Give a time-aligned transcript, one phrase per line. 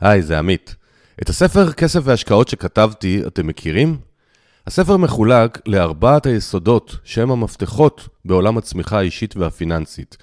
[0.00, 0.76] היי, זה עמית.
[1.22, 3.96] את הספר כסף והשקעות שכתבתי, אתם מכירים?
[4.66, 10.16] הספר מחולק לארבעת היסודות שהם המפתחות בעולם הצמיחה האישית והפיננסית.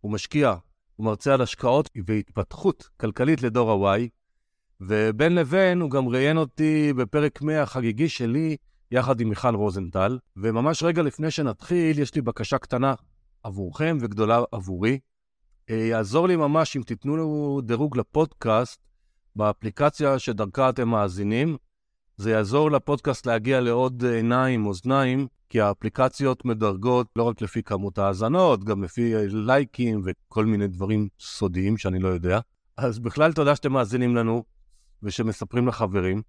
[0.00, 0.54] הוא משקיע,
[0.96, 4.08] הוא מרצה על השקעות והתפתחות כלכלית לדור ה-Y,
[4.80, 8.56] ובין לבין הוא גם ראיין אותי בפרק 100 החגיגי שלי
[8.90, 12.94] יחד עם מיכל רוזנטל, וממש רגע לפני שנתחיל, יש לי בקשה קטנה
[13.42, 14.98] עבורכם וגדולה עבורי.
[15.70, 18.80] אה, יעזור לי ממש אם תיתנו דירוג לפודקאסט
[19.36, 21.56] באפליקציה שדרכה אתם מאזינים.
[22.16, 28.64] זה יעזור לפודקאסט להגיע לעוד עיניים, אוזניים, כי האפליקציות מדרגות לא רק לפי כמות האזנות,
[28.64, 32.40] גם לפי לייקים וכל מיני דברים סודיים שאני לא יודע.
[32.76, 34.44] אז בכלל תודה שאתם מאזינים לנו
[35.02, 36.22] ושמספרים לחברים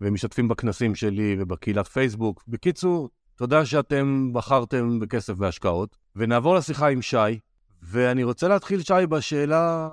[0.00, 2.44] ומשתתפים בכנסים שלי ובקהילת פייסבוק.
[2.48, 5.96] בקיצור, תודה שאתם בחרתם בכסף והשקעות.
[6.16, 7.38] ונעבור לשיחה עם שי,
[7.82, 9.88] ואני רוצה להתחיל, שי, בשאלה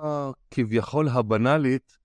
[0.50, 1.98] כביכול הבנאלית.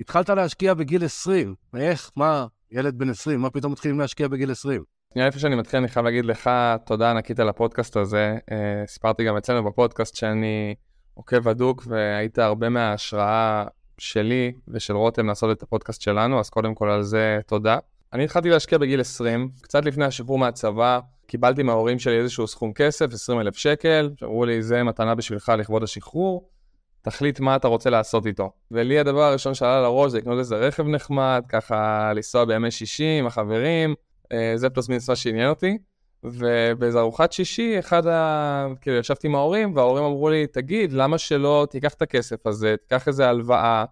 [0.00, 2.10] התחלת להשקיע בגיל 20, איך?
[2.16, 2.46] מה?
[2.70, 4.82] ילד בן 20, מה פתאום מתחילים להשקיע בגיל 20?
[5.14, 6.50] שנייה לפני שאני מתחיל, אני חייב להגיד לך
[6.86, 8.36] תודה ענקית על הפודקאסט הזה.
[8.50, 8.52] Uh,
[8.86, 10.74] סיפרתי גם אצלנו בפודקאסט שאני
[11.14, 13.64] עוקב הדוק, והיית הרבה מההשראה
[13.98, 17.78] שלי ושל רותם לעשות את הפודקאסט שלנו, אז קודם כל על זה תודה.
[18.12, 23.12] אני התחלתי להשקיע בגיל 20, קצת לפני השחרור מהצבא, קיבלתי מההורים שלי איזשהו סכום כסף,
[23.12, 26.48] 20 אלף שקל, שאמרו לי, זה מתנה בשבילך לכבוד השחרור,
[27.02, 28.52] תחליט מה אתה רוצה לעשות איתו.
[28.70, 33.26] ולי הדבר הראשון שעלה לראש זה לקנות איזה רכב נחמד, ככה לנסוע בימי שישי עם
[33.26, 33.94] החברים,
[34.32, 35.78] אה, זה פלוס מה שעניין אותי.
[36.24, 38.66] ובאיזה ארוחת שישי, אחד ה...
[38.80, 43.08] כאילו, ישבתי עם ההורים, וההורים אמרו לי, תגיד, למה שלא תיקח את הכסף הזה, תיקח
[43.08, 43.84] איזה הלוואה,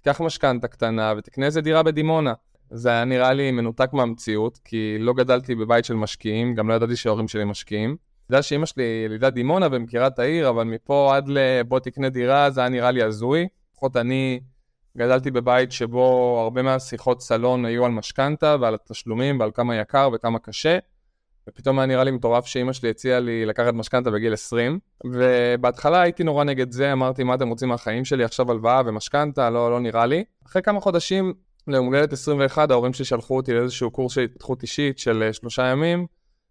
[0.00, 2.32] תיקח משכנתה קטנה ותקנה איזה דירה בדימונה.
[2.70, 6.96] זה היה נראה לי מנותק מהמציאות, כי לא גדלתי בבית של משקיעים, גם לא ידעתי
[6.96, 7.90] שההורים שלי משקיעים.
[7.90, 12.50] אני יודע שאימא שלי ילידת דימונה ומכירה את העיר, אבל מפה עד לבוא תקנה דירה,
[12.50, 13.48] זה היה נראה לי הזוי.
[13.72, 14.40] לפחות אני
[14.96, 20.38] גדלתי בבית שבו הרבה מהשיחות סלון היו על משכנתה ועל התשלומים ועל כמה יקר וכמה
[20.38, 20.78] קשה.
[21.48, 26.24] ופתאום היה נראה לי מטורף שאימא שלי הציעה לי לקחת משכנתה בגיל 20, ובהתחלה הייתי
[26.24, 30.06] נורא נגד זה, אמרתי, מה אתם רוצים מהחיים שלי, עכשיו הלוואה ומשכנתה, לא, לא נראה
[30.06, 30.24] לי.
[30.46, 31.34] אחרי כמה חודשים,
[31.68, 35.66] ליום הולדת 21, ההורים שלי שלחו אותי לאיזשהו קורס של התפתחות אישית של אה, שלושה
[35.66, 36.06] ימים,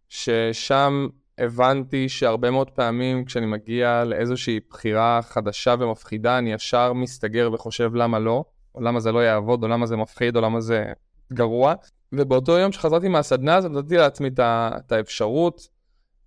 [0.09, 1.07] ששם
[1.38, 8.19] הבנתי שהרבה מאוד פעמים כשאני מגיע לאיזושהי בחירה חדשה ומפחידה, אני ישר מסתגר וחושב למה
[8.19, 8.44] לא,
[8.75, 10.85] או למה זה לא יעבוד, או למה זה מפחיד, או למה זה
[11.33, 11.73] גרוע.
[12.13, 15.67] ובאותו יום שחזרתי מהסדנה הזאת, נתתי לעצמי את האפשרות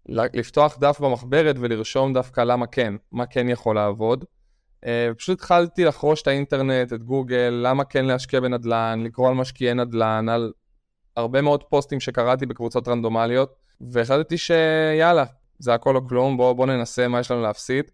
[0.08, 4.24] לפתוח דף במחברת ולרשום דווקא למה כן, מה כן יכול לעבוד.
[4.86, 9.74] אה, פשוט התחלתי לחרוש את האינטרנט, את גוגל, למה כן להשקיע בנדל"ן, לקרוא על משקיעי
[9.74, 10.52] נדל"ן, על
[11.16, 15.24] הרבה מאוד פוסטים שקראתי בקבוצות רנדומליות, והחלטתי שיאללה,
[15.58, 17.90] זה הכל או כלום, בואו בוא ננסה מה יש לנו להפסיד.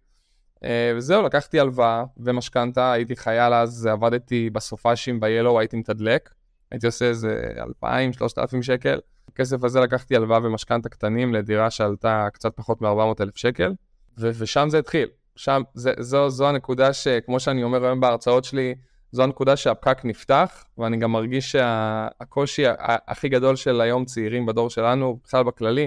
[0.65, 6.31] אה, וזהו, לקחתי הלוואה ומשכנתה, הייתי חייל אז, עבדתי בסופאשים ב-Yellow, הייתי מתדלק.
[6.73, 7.51] הייתי עושה איזה
[7.85, 8.99] 2,000-3,000 שקל.
[9.29, 13.73] הכסף הזה לקחתי הלוואה ומשכנתה קטנים לדירה שעלתה קצת פחות מ-400,000 שקל,
[14.19, 15.09] ו- ושם זה התחיל.
[15.37, 18.75] שם, זה, זו, זו הנקודה שכמו שאני אומר היום בהרצאות שלי,
[19.13, 22.75] זו הנקודה שהפקק נפתח, ואני גם מרגיש שהקושי שה-
[23.09, 25.87] הכי גדול של היום צעירים בדור שלנו, בכלל בכללי,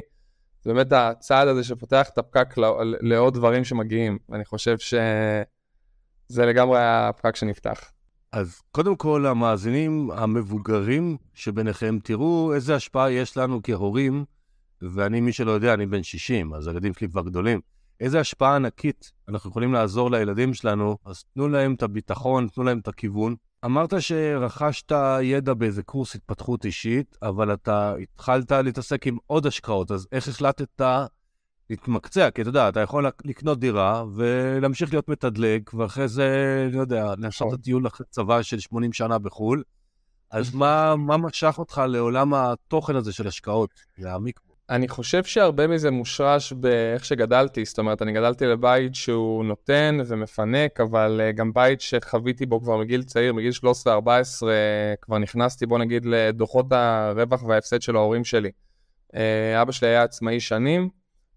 [0.61, 6.79] זה באמת הצעד הזה שפותח את הפקק לא, לעוד דברים שמגיעים, ואני חושב שזה לגמרי
[6.81, 7.91] הפקק שנפתח.
[8.31, 14.25] אז קודם כל, המאזינים המבוגרים שביניכם, תראו איזה השפעה יש לנו כהורים,
[14.81, 17.59] ואני, מי שלא יודע, אני בן 60, אז הילדים שלי כבר גדולים.
[17.99, 22.79] איזה השפעה ענקית אנחנו יכולים לעזור לילדים שלנו, אז תנו להם את הביטחון, תנו להם
[22.79, 23.35] את הכיוון.
[23.65, 24.91] אמרת שרכשת
[25.21, 30.81] ידע באיזה קורס התפתחות אישית, אבל אתה התחלת להתעסק עם עוד השקעות, אז איך החלטת
[31.71, 32.29] להתמקצע?
[32.31, 37.53] כי אתה יודע, אתה יכול לקנות דירה ולהמשיך להיות מתדלק, ואחרי זה, אני יודע, לעשות
[37.53, 39.63] את הטיול אחרי צבא של 80 שנה בחו"ל.
[40.31, 44.51] אז מה, מה משך אותך לעולם התוכן הזה של השקעות, להעמיק בו?
[44.69, 50.79] אני חושב שהרבה מזה מושרש באיך שגדלתי, זאת אומרת, אני גדלתי לבית שהוא נותן ומפנק,
[50.79, 53.51] אבל uh, גם בית שחוויתי בו כבר מגיל צעיר, מגיל
[53.85, 53.87] 13-14,
[55.01, 58.51] כבר נכנסתי, בוא נגיד, לדוחות הרווח וההפסד של ההורים שלי.
[59.13, 59.17] Uh,
[59.61, 60.89] אבא שלי היה עצמאי שנים,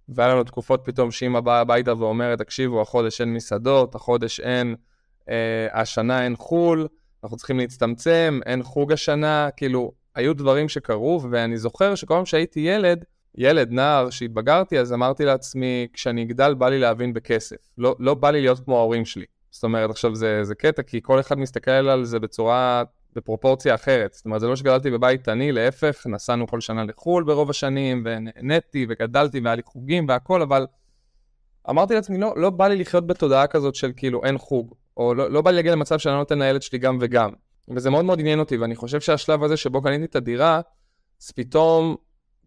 [0.08, 4.74] והיה לנו תקופות פתאום שאמא באה הביתה ואומרת, תקשיבו, החודש אין מסעדות, החודש אין,
[5.20, 5.26] uh,
[5.72, 6.86] השנה אין חו"ל,
[7.24, 12.60] אנחנו צריכים להצטמצם, אין חוג השנה, כאילו, היו דברים שקרו, ואני זוכר שכל פעם שהייתי
[12.60, 13.04] ילד,
[13.34, 17.56] ילד, נער, שהתבגרתי, אז אמרתי לעצמי, כשאני אגדל בא לי להבין בכסף.
[17.78, 19.24] לא, לא בא לי להיות כמו ההורים שלי.
[19.50, 22.82] זאת אומרת, עכשיו זה, זה קטע, כי כל אחד מסתכל על זה בצורה,
[23.16, 24.12] בפרופורציה אחרת.
[24.12, 28.86] זאת אומרת, זה לא שגדלתי בבית עני, להפך, נסענו כל שנה לחו"ל ברוב השנים, ונהניתי,
[28.88, 30.66] וגדלתי, והיה לי חוגים והכל, אבל
[31.70, 35.30] אמרתי לעצמי, לא, לא בא לי לחיות בתודעה כזאת של כאילו אין חוג, או לא,
[35.30, 37.30] לא בא לי להגיע למצב שאני לא נותן לילד שלי גם וגם.
[37.74, 40.60] וזה מאוד מאוד עניין אותי, ואני חושב שהשלב הזה שבו קניתי את הדירה,
[41.22, 41.96] אז פתאום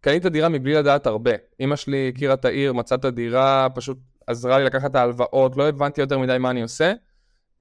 [0.01, 1.31] קנית דירה מבלי לדעת הרבה.
[1.59, 3.97] אמא שלי הכירה את העיר, מצאה את הדירה, פשוט
[4.27, 6.93] עזרה לי לקחת את ההלוואות, לא הבנתי יותר מדי מה אני עושה.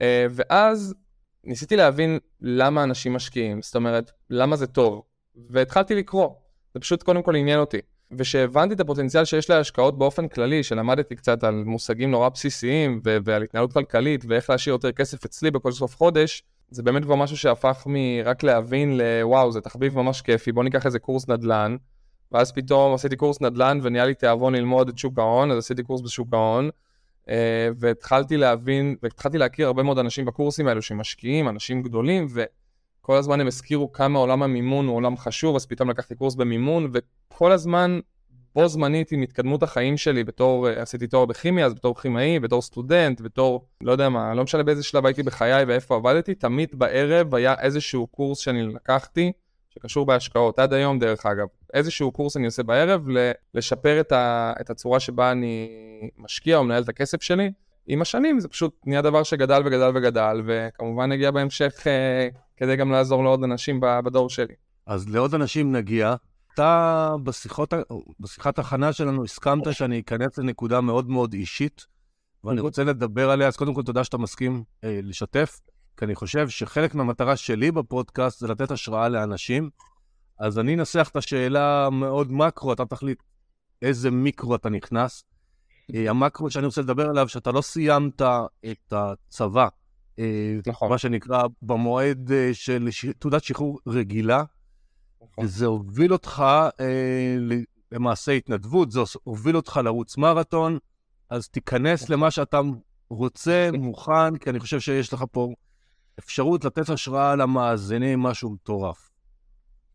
[0.02, 0.94] אה, ואז
[1.46, 5.02] ניסיתי להבין למה אנשים משקיעים, זאת אומרת, למה זה טוב.
[5.50, 6.28] והתחלתי לקרוא,
[6.74, 7.78] זה פשוט קודם כל עניין אותי.
[8.18, 13.42] וכשהבנתי את הפוטנציאל שיש להשקעות באופן כללי, שלמדתי קצת על מושגים נורא בסיסיים ו- ועל
[13.42, 17.82] התנהלות כלכלית ואיך להשאיר יותר כסף אצלי בכל סוף חודש, זה באמת כבר משהו שהפך
[17.86, 21.76] מרק להבין לוואו, זה תחביב ממש כיפי, בוא ניקח איזה קורס נדל"ן,
[22.32, 26.00] ואז פתאום עשיתי קורס נדל"ן ונהיה לי תיאבון ללמוד את שוק ההון, אז עשיתי קורס
[26.00, 26.70] בשוק ההון,
[27.76, 33.46] והתחלתי להבין, והתחלתי להכיר הרבה מאוד אנשים בקורסים האלו שמשקיעים, אנשים גדולים, וכל הזמן הם
[33.46, 37.98] הזכירו כמה עולם המימון הוא עולם חשוב, אז פתאום לקחתי קורס במימון, וכל הזמן,
[38.56, 42.62] בו זמנית עם התקדמות החיים שלי, בתור, אה, עשיתי תואר בכימיה, אז בתור כימאי, בתור
[42.62, 47.34] סטודנט, בתור, לא יודע מה, לא משנה באיזה שלב הייתי בחיי ואיפה עבדתי, תמיד בערב
[47.34, 49.32] היה איזשהו קורס שאני לקחתי,
[49.68, 51.46] שקשור בהשקעות, עד היום דרך אגב.
[51.74, 53.06] איזשהו קורס אני עושה בערב,
[53.54, 55.68] לשפר את, ה, את הצורה שבה אני
[56.18, 57.52] משקיע או מנהל את הכסף שלי.
[57.86, 62.90] עם השנים זה פשוט נהיה דבר שגדל וגדל וגדל, וכמובן נגיע בהמשך אה, כדי גם
[62.90, 64.54] לעזור לעוד אנשים בדור שלי.
[64.86, 66.14] אז לעוד אנשים נגיע.
[66.54, 67.74] אתה בשיחות,
[68.20, 71.86] בשיחת הכנה שלנו הסכמת שאני אכנס לנקודה מאוד מאוד אישית,
[72.44, 75.60] ואני רוצה לדבר עליה, אז קודם כל תודה שאתה מסכים אה, לשתף.
[75.96, 79.70] כי אני חושב שחלק מהמטרה שלי בפודקאסט זה לתת השראה לאנשים.
[80.38, 83.22] אז אני אנסח את השאלה מאוד מקרו, אתה תחליט
[83.82, 85.24] איזה מיקרו אתה נכנס.
[85.94, 88.22] אה, המקרו שאני רוצה לדבר עליו, שאתה לא סיימת
[88.70, 89.68] את הצבא,
[90.18, 90.90] אה, נכון.
[90.90, 92.88] מה שנקרא, במועד אה, של
[93.18, 94.44] תעודת שחרור רגילה,
[95.22, 95.44] נכון.
[95.44, 96.44] וזה הוביל אותך
[97.92, 100.78] למעשה התנדבות, זה הוביל אותך לרוץ מרתון,
[101.30, 102.16] אז תיכנס נכון.
[102.16, 102.60] למה שאתה
[103.10, 105.52] רוצה, מוכן, כי אני חושב שיש לך פה
[106.18, 109.05] אפשרות לתת השראה למאזינים, משהו מטורף.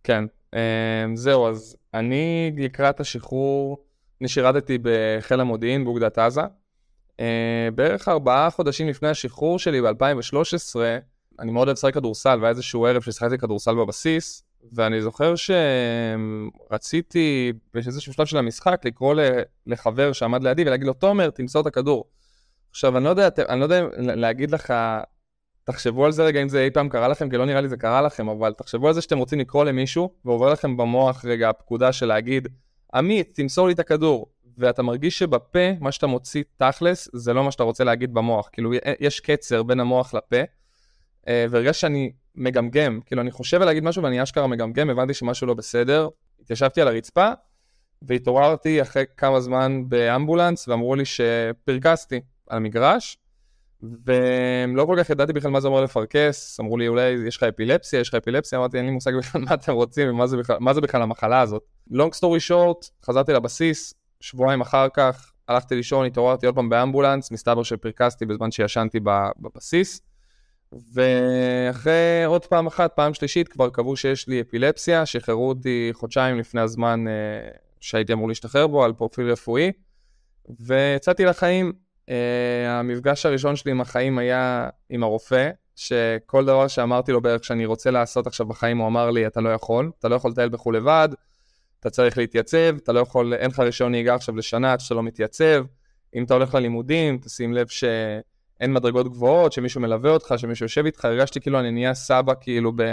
[0.03, 3.77] כן, אמ, זהו, אז אני לקראת השחרור,
[4.21, 6.41] אני שירתתי בחיל המודיעין באוגדת עזה.
[7.19, 10.75] אה, בערך ארבעה חודשים לפני השחרור שלי ב-2013,
[11.39, 14.43] אני מאוד אוהב לשחק כדורסל, והיה איזשהו ערב ששיחקתי כדורסל בבסיס,
[14.73, 15.33] ואני זוכר
[16.69, 19.15] שרציתי, יש איזשהו שלב של המשחק, לקרוא
[19.67, 22.05] לחבר שעמד לידי ולהגיד לו, תומר, תמסור את הכדור.
[22.69, 24.73] עכשיו, אני לא יודע, אני לא יודע להגיד לך
[25.63, 27.77] תחשבו על זה רגע אם זה אי פעם קרה לכם, כי לא נראה לי זה
[27.77, 31.93] קרה לכם, אבל תחשבו על זה שאתם רוצים לקרוא למישהו, ועובר לכם במוח רגע הפקודה
[31.93, 32.47] של להגיד,
[32.93, 37.51] עמית, תמסור לי את הכדור, ואתה מרגיש שבפה, מה שאתה מוציא תכלס, זה לא מה
[37.51, 38.49] שאתה רוצה להגיד במוח.
[38.51, 40.41] כאילו, יש קצר בין המוח לפה,
[41.27, 45.47] אה, והרגע שאני מגמגם, כאילו, אני חושב על להגיד משהו ואני אשכרה מגמגם, הבנתי שמשהו
[45.47, 46.09] לא בסדר,
[46.41, 47.31] התיישבתי על הרצפה,
[48.01, 53.17] והתעוררתי אחרי כמה זמן באמבולנס, ואמרו לי שפרכסתי על המגרש,
[53.83, 57.99] ולא כל כך ידעתי בכלל מה זה אומר לפרכס, אמרו לי אולי יש לך אפילפסיה,
[57.99, 60.73] יש לך אפילפסיה, אמרתי אין לי מושג בכלל מה אתם רוצים ומה זה בכלל, מה
[60.73, 61.63] זה בכלל המחלה הזאת.
[61.91, 67.63] Long story short, חזרתי לבסיס, שבועיים אחר כך הלכתי לישון, התעוררתי עוד פעם באמבולנס, מסתבר
[67.63, 68.99] שפרכסתי בזמן שישנתי
[69.39, 70.01] בבסיס,
[70.93, 76.61] ואחרי עוד פעם אחת, פעם שלישית, כבר קבעו שיש לי אפילפסיה, שחררו אותי חודשיים לפני
[76.61, 77.13] הזמן אה,
[77.79, 79.71] שהייתי אמור להשתחרר בו על פרופיל רפואי,
[80.59, 81.73] ויצאתי לחיים.
[82.11, 82.13] Uh,
[82.67, 87.91] המפגש הראשון שלי עם החיים היה עם הרופא, שכל דבר שאמרתי לו בערך שאני רוצה
[87.91, 91.09] לעשות עכשיו בחיים, הוא אמר לי, אתה לא יכול, אתה לא יכול לטייל בחו"ל לבד,
[91.79, 95.03] אתה צריך להתייצב, אתה לא יכול, אין לך רישיון נהיגה עכשיו לשנה עד שאתה לא
[95.03, 95.65] מתייצב,
[96.15, 98.21] אם אתה הולך ללימודים, תשים לב שאין
[98.59, 102.71] אין מדרגות גבוהות, שמישהו מלווה אותך, שמישהו יושב איתך, הרגשתי כאילו אני נהיה סבא כאילו
[102.75, 102.83] ב...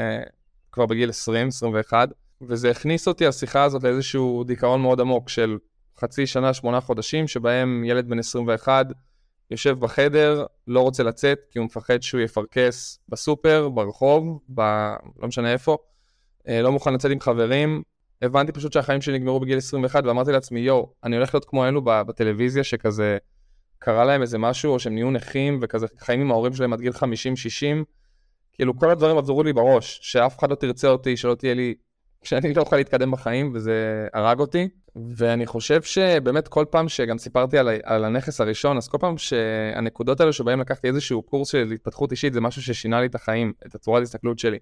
[0.73, 2.09] כבר בגיל 20, 21,
[2.43, 5.59] וזה הכניס אותי, השיחה הזאת, לאיזשהו דיכאון מאוד עמוק של
[6.01, 8.87] חצי שנה, שמונה חודשים, שבהם ילד בן 21
[9.51, 14.61] יושב בחדר, לא רוצה לצאת, כי הוא מפחד שהוא יפרכס בסופר, ברחוב, ב...
[15.19, 15.77] לא משנה איפה,
[16.49, 17.83] אה, לא מוכן לצאת עם חברים.
[18.23, 21.83] הבנתי פשוט שהחיים שלי נגמרו בגיל 21, ואמרתי לעצמי, יואו, אני הולך להיות כמו אלו
[21.85, 23.19] בטלוויזיה, שכזה
[23.79, 26.93] קרה להם איזה משהו, או שהם נהיו נכים, וכזה חיים עם ההורים שלהם עד גיל
[26.93, 27.05] 50-60.
[28.53, 31.75] כאילו, כל הדברים עברו לי בראש, שאף אחד לא תרצה אותי, שלא תהיה לי
[32.23, 34.69] שאני לא יכול להתקדם בחיים, וזה הרג אותי.
[35.17, 40.21] ואני חושב שבאמת כל פעם שגם סיפרתי על, על הנכס הראשון, אז כל פעם שהנקודות
[40.21, 43.75] האלה שבהם לקחתי איזשהו קורס של התפתחות אישית, זה משהו ששינה לי את החיים, את
[43.75, 44.59] הצורת ההסתכלות שלי.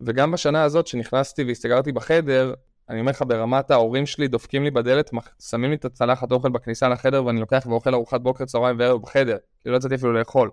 [0.00, 2.54] וגם בשנה הזאת שנכנסתי והסתגרתי בחדר,
[2.90, 5.10] אני אומר לך, ברמת ההורים שלי דופקים לי בדלת,
[5.50, 9.36] שמים לי את הצלחת אוכל בכניסה לחדר ואני לוקח ואוכל ארוחת בוקר, צהריים וערב בחדר,
[9.62, 10.50] כי לא יצאתי אפילו לאכול.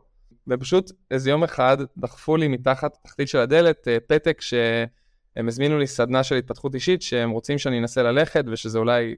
[0.47, 4.53] ופשוט איזה יום אחד דחפו לי מתחת תחתית של הדלת אה, פתק ש...
[5.35, 9.15] הם הזמינו לי סדנה של התפתחות אישית שהם רוצים שאני אנסה ללכת ושזה אולי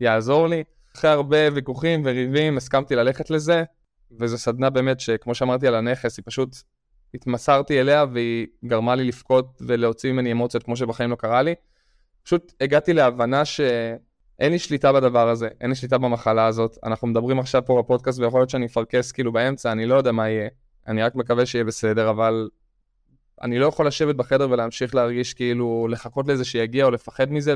[0.00, 0.64] יעזור לי.
[0.96, 3.64] אחרי הרבה ויכוחים וריבים הסכמתי ללכת לזה,
[4.20, 6.56] וזו סדנה באמת שכמו שאמרתי על הנכס, היא פשוט
[7.14, 11.54] התמסרתי אליה והיא גרמה לי לבכות ולהוציא ממני אמוציות כמו שבחיים לא קרה לי.
[12.22, 16.78] פשוט הגעתי להבנה שאין לי שליטה בדבר הזה, אין לי שליטה במחלה הזאת.
[16.84, 20.28] אנחנו מדברים עכשיו פה בפודקאסט ויכול להיות שאני אפרכס כאילו באמצע, אני לא יודע מה
[20.28, 20.48] יהיה.
[20.88, 22.48] אני רק מקווה שיהיה בסדר, אבל
[23.42, 27.54] אני לא יכול לשבת בחדר ולהמשיך להרגיש כאילו לחכות לזה שיגיע או לפחד מזה,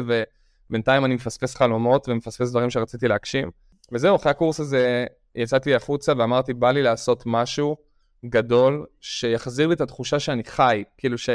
[0.70, 3.50] ובינתיים אני מפספס חלומות ומפספס דברים שרציתי להגשים.
[3.92, 7.76] וזהו, אחרי הקורס הזה יצאתי החוצה ואמרתי, בא לי לעשות משהו
[8.26, 11.30] גדול שיחזיר לי את התחושה שאני חי, כאילו ש...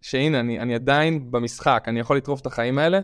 [0.00, 3.00] שהנה, אני, אני עדיין במשחק, אני יכול לטרוף את החיים האלה,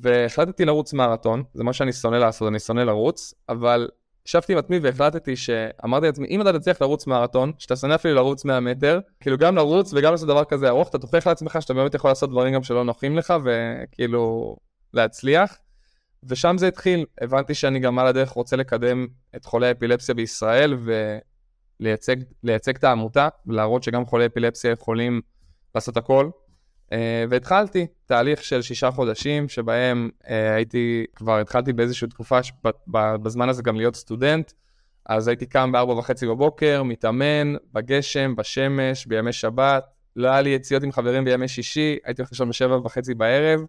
[0.00, 3.88] והחלטתי לרוץ מרתון, זה מה שאני שונא לעשות, אני שונא לרוץ, אבל
[4.26, 8.44] ישבתי עם עצמי והחלטתי שאמרתי לעצמי, אם אתה תצליח לרוץ מרתון, שאתה שונא אפילו לרוץ
[8.44, 11.94] 100 מטר, כאילו גם לרוץ וגם לעשות דבר כזה ארוך, אתה תוכיח לעצמך שאתה באמת
[11.94, 14.56] יכול לעשות דברים גם שלא נוחים לך, וכאילו
[14.94, 15.58] להצליח.
[16.24, 20.76] ושם זה התחיל, הבנתי שאני גם על הדרך רוצה לקדם את חולי האפילפסיה בישראל
[21.80, 25.20] ולייצג את העמותה, ולהראות שגם חולי אפילפסיה יכולים
[25.74, 26.30] לעשות הכל,
[27.28, 33.76] והתחלתי תהליך של שישה חודשים שבהם uh, הייתי, כבר התחלתי באיזושהי תקופה שבזמן הזה גם
[33.76, 34.52] להיות סטודנט,
[35.06, 39.84] אז הייתי קם בארבע וחצי בבוקר, מתאמן, בגשם, בשמש, בימי שבת,
[40.16, 43.60] לא היה לי יציאות עם חברים בימי שישי, הייתי הולך לישון בשבע וחצי בערב,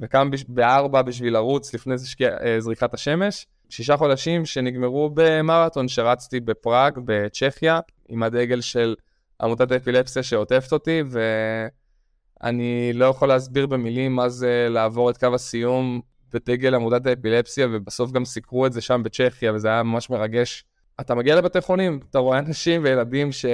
[0.00, 3.46] וקם בארבע בשביל לרוץ לפני uh, זריקת השמש.
[3.68, 8.94] שישה חודשים שנגמרו במרתון שרצתי בפראג, בצ'כיה, עם הדגל של
[9.42, 11.20] עמותת האפילפסיה שעוטפת אותי, ו...
[12.46, 16.00] אני לא יכול להסביר במילים מה זה לעבור את קו הסיום
[16.32, 20.64] בדגל עמודת האפילפסיה, ובסוף גם סיקרו את זה שם בצ'כיה, וזה היה ממש מרגש.
[21.00, 23.46] אתה מגיע לבתי חולים, אתה רואה אנשים וילדים ש...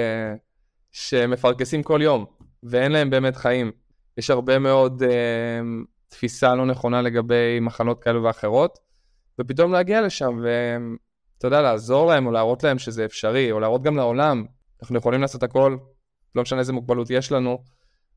[0.91, 2.25] שמפרכסים כל יום,
[2.63, 3.71] ואין להם באמת חיים.
[4.17, 5.59] יש הרבה מאוד אה,
[6.07, 8.79] תפיסה לא נכונה לגבי מחלות כאלו ואחרות,
[9.39, 13.97] ופתאום להגיע לשם ואתה יודע, לעזור להם או להראות להם שזה אפשרי, או להראות גם
[13.97, 14.45] לעולם,
[14.81, 15.77] אנחנו יכולים לעשות הכל,
[16.35, 17.63] לא משנה איזה מוגבלות יש לנו,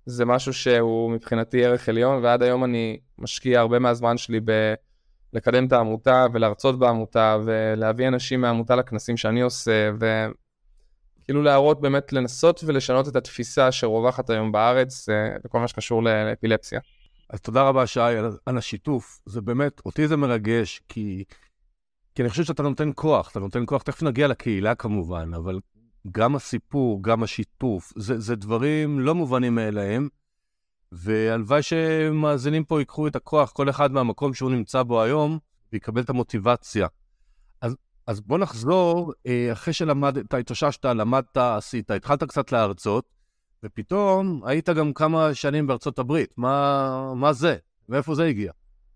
[0.07, 4.41] זה משהו שהוא מבחינתי ערך עליון, ועד היום אני משקיע הרבה מהזמן שלי
[5.33, 12.61] בלקדם את העמותה ולהרצות בעמותה ולהביא אנשים מהעמותה לכנסים שאני עושה, וכאילו להראות באמת, לנסות
[12.67, 15.09] ולשנות את התפיסה שרווחת היום בארץ
[15.45, 16.81] בכל מה שקשור לאפילפסיה.
[17.31, 19.21] אז תודה רבה, שי, על, על השיתוף.
[19.27, 21.25] זה באמת, אותי זה מרגש, כי,
[22.15, 25.61] כי אני חושב שאתה נותן כוח, אתה נותן כוח, תכף נגיע לקהילה כמובן, אבל
[26.13, 30.09] גם הסיפור, גם השיתוף, זה, זה דברים לא מובנים מאליהם,
[30.93, 35.39] והלוואי שמאזינים פה ייקחו את הכוח, כל אחד מהמקום שהוא נמצא בו היום,
[35.73, 36.87] ויקבל את המוטיבציה.
[37.61, 43.05] אז, אז בוא נחזור, אה, אחרי שלמדת, התאוששת, למדת, עשית, התחלת קצת להרצות,
[43.63, 46.35] ופתאום היית גם כמה שנים בארצות הברית.
[46.37, 47.57] מה, מה זה?
[47.89, 48.53] מאיפה זה הגיע?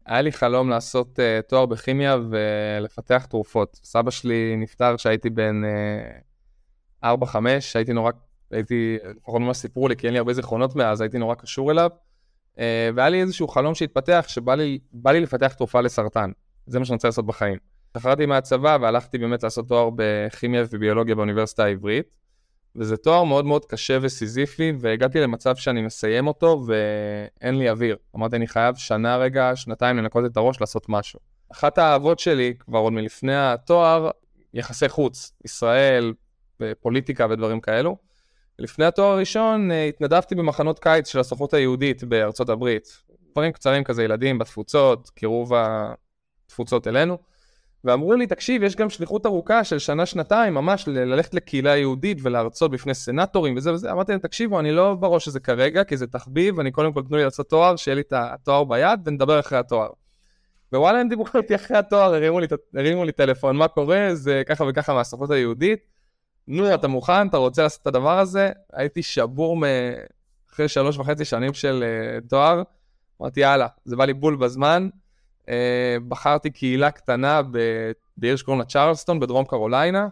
[0.06, 3.80] היה לי חלום לעשות uh, תואר בכימיה ולפתח תרופות.
[3.84, 6.29] סבא שלי נפטר כשהייתי בן uh,
[7.04, 7.06] 4-5,
[7.74, 8.10] הייתי נורא,
[8.50, 11.90] הייתי, לפחות ממה סיפרו לי, כי אין לי הרבה זיכרונות מאז, הייתי נורא קשור אליו.
[12.58, 16.30] אה, והיה לי איזשהו חלום שהתפתח, שבא לי, לי לפתח תרופה לסרטן.
[16.66, 17.58] זה מה שאני רוצה לעשות בחיים.
[17.96, 22.20] שחררתי מהצבא והלכתי באמת לעשות תואר בכימיה וביולוגיה באוניברסיטה העברית.
[22.76, 27.96] וזה תואר מאוד מאוד קשה וסיזיפי, והגעתי למצב שאני מסיים אותו ואין לי אוויר.
[28.16, 31.20] אמרתי, אני חייב שנה רגע, שנתיים לנקות את הראש, לעשות משהו.
[31.52, 34.10] אחת האהבות שלי, כבר עוד מלפני התואר,
[34.54, 35.32] יחסי חוץ.
[35.44, 36.12] ישראל,
[36.60, 37.96] בפוליטיקה ודברים כאלו.
[38.58, 43.02] לפני התואר הראשון אה, התנדבתי במחנות קיץ של הסוכנות היהודית בארצות הברית.
[43.32, 45.52] דברים קצרים כזה, ילדים בתפוצות, קירוב
[46.46, 47.18] התפוצות אלינו.
[47.84, 52.94] ואמרו לי, תקשיב, יש גם שליחות ארוכה של שנה-שנתיים, ממש ללכת לקהילה יהודית ולהרצות בפני
[52.94, 53.92] סנטורים וזה וזה.
[53.92, 57.16] אמרתי להם, תקשיבו, אני לא בראש הזה כרגע, כי זה תחביב, אני קודם כל תנו
[57.16, 59.88] לי לעשות תואר, שיהיה לי את התואר ביד, ונדבר אחרי התואר.
[60.72, 64.64] ווואלה, הם דיברו איתי אחרי התואר, הרימו לי, הרימו לי טלפון, מה קורה, זה ככה
[64.68, 65.89] וככה מהסוכנות היהודית.
[66.52, 68.50] נו, אתה מוכן, אתה רוצה לעשות את הדבר הזה?
[68.72, 69.62] הייתי שבור מ...
[70.52, 72.62] אחרי שלוש וחצי שנים של uh, תואר,
[73.20, 74.88] אמרתי, יאללה, זה בא לי בול בזמן.
[75.42, 75.48] Uh,
[76.08, 77.40] בחרתי קהילה קטנה
[78.16, 80.08] בעיר שקוראים לה צ'רלסטון בדרום קרוליינה.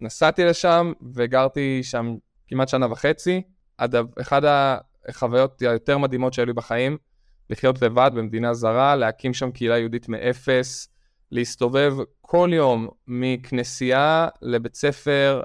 [0.00, 2.16] נסעתי לשם וגרתי שם
[2.48, 3.42] כמעט שנה וחצי.
[3.78, 4.42] עד אחד
[5.08, 6.96] החוויות היותר מדהימות שהיו לי בחיים,
[7.50, 10.88] לחיות לבד במדינה זרה, להקים שם קהילה יהודית מאפס,
[11.32, 15.42] להסתובב כל יום מכנסייה לבית ספר,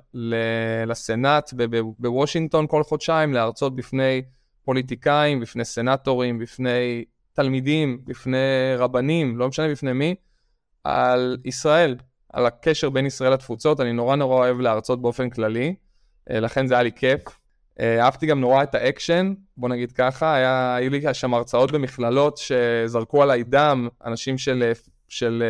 [0.88, 1.54] לסנאט
[2.00, 4.22] בוושינגטון כל חודשיים, להרצות בפני
[4.66, 10.16] פוליטיקאים, בפני סנטורים, בפני תלמידים, בפני רבנים, לא משנה בפני מי,
[10.84, 11.96] על ישראל,
[12.34, 13.80] על הקשר בין ישראל לתפוצות.
[13.80, 15.76] אני נורא נורא אוהב להרצות באופן כללי,
[16.32, 17.22] אה, לכן זה היה לי כיף.
[17.80, 22.38] אה, אהבתי גם נורא את האקשן, בוא נגיד ככה, היה, היו לי שם הרצאות במכללות
[22.38, 24.72] שזרקו עליי דם, אנשים של,
[25.18, 25.44] של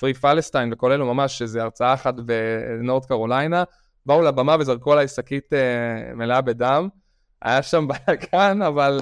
[0.00, 3.64] Free Palestine וכל אלו ממש, שזה הרצאה אחת ב North Carolina,
[4.06, 6.88] באו לבמה וזרקו עליי שקית uh, מלאה בדם.
[7.42, 9.00] היה שם בלאגן, אבל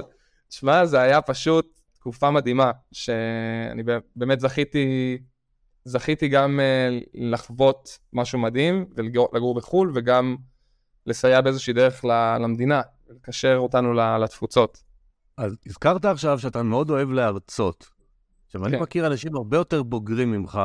[0.49, 3.83] תשמע, זה היה פשוט תקופה מדהימה, שאני
[4.17, 5.19] באמת זכיתי,
[5.85, 10.37] זכיתי גם uh, לחוות משהו מדהים ולגור בחו"ל, וגם
[11.07, 12.05] לסייע באיזושהי דרך
[12.41, 14.83] למדינה, לקשר אותנו לתפוצות.
[15.37, 18.02] אז הזכרת עכשיו שאתה מאוד אוהב להרצות.
[18.55, 18.75] עכשיו, כן.
[18.75, 20.61] אני מכיר אנשים הרבה יותר בוגרים ממך,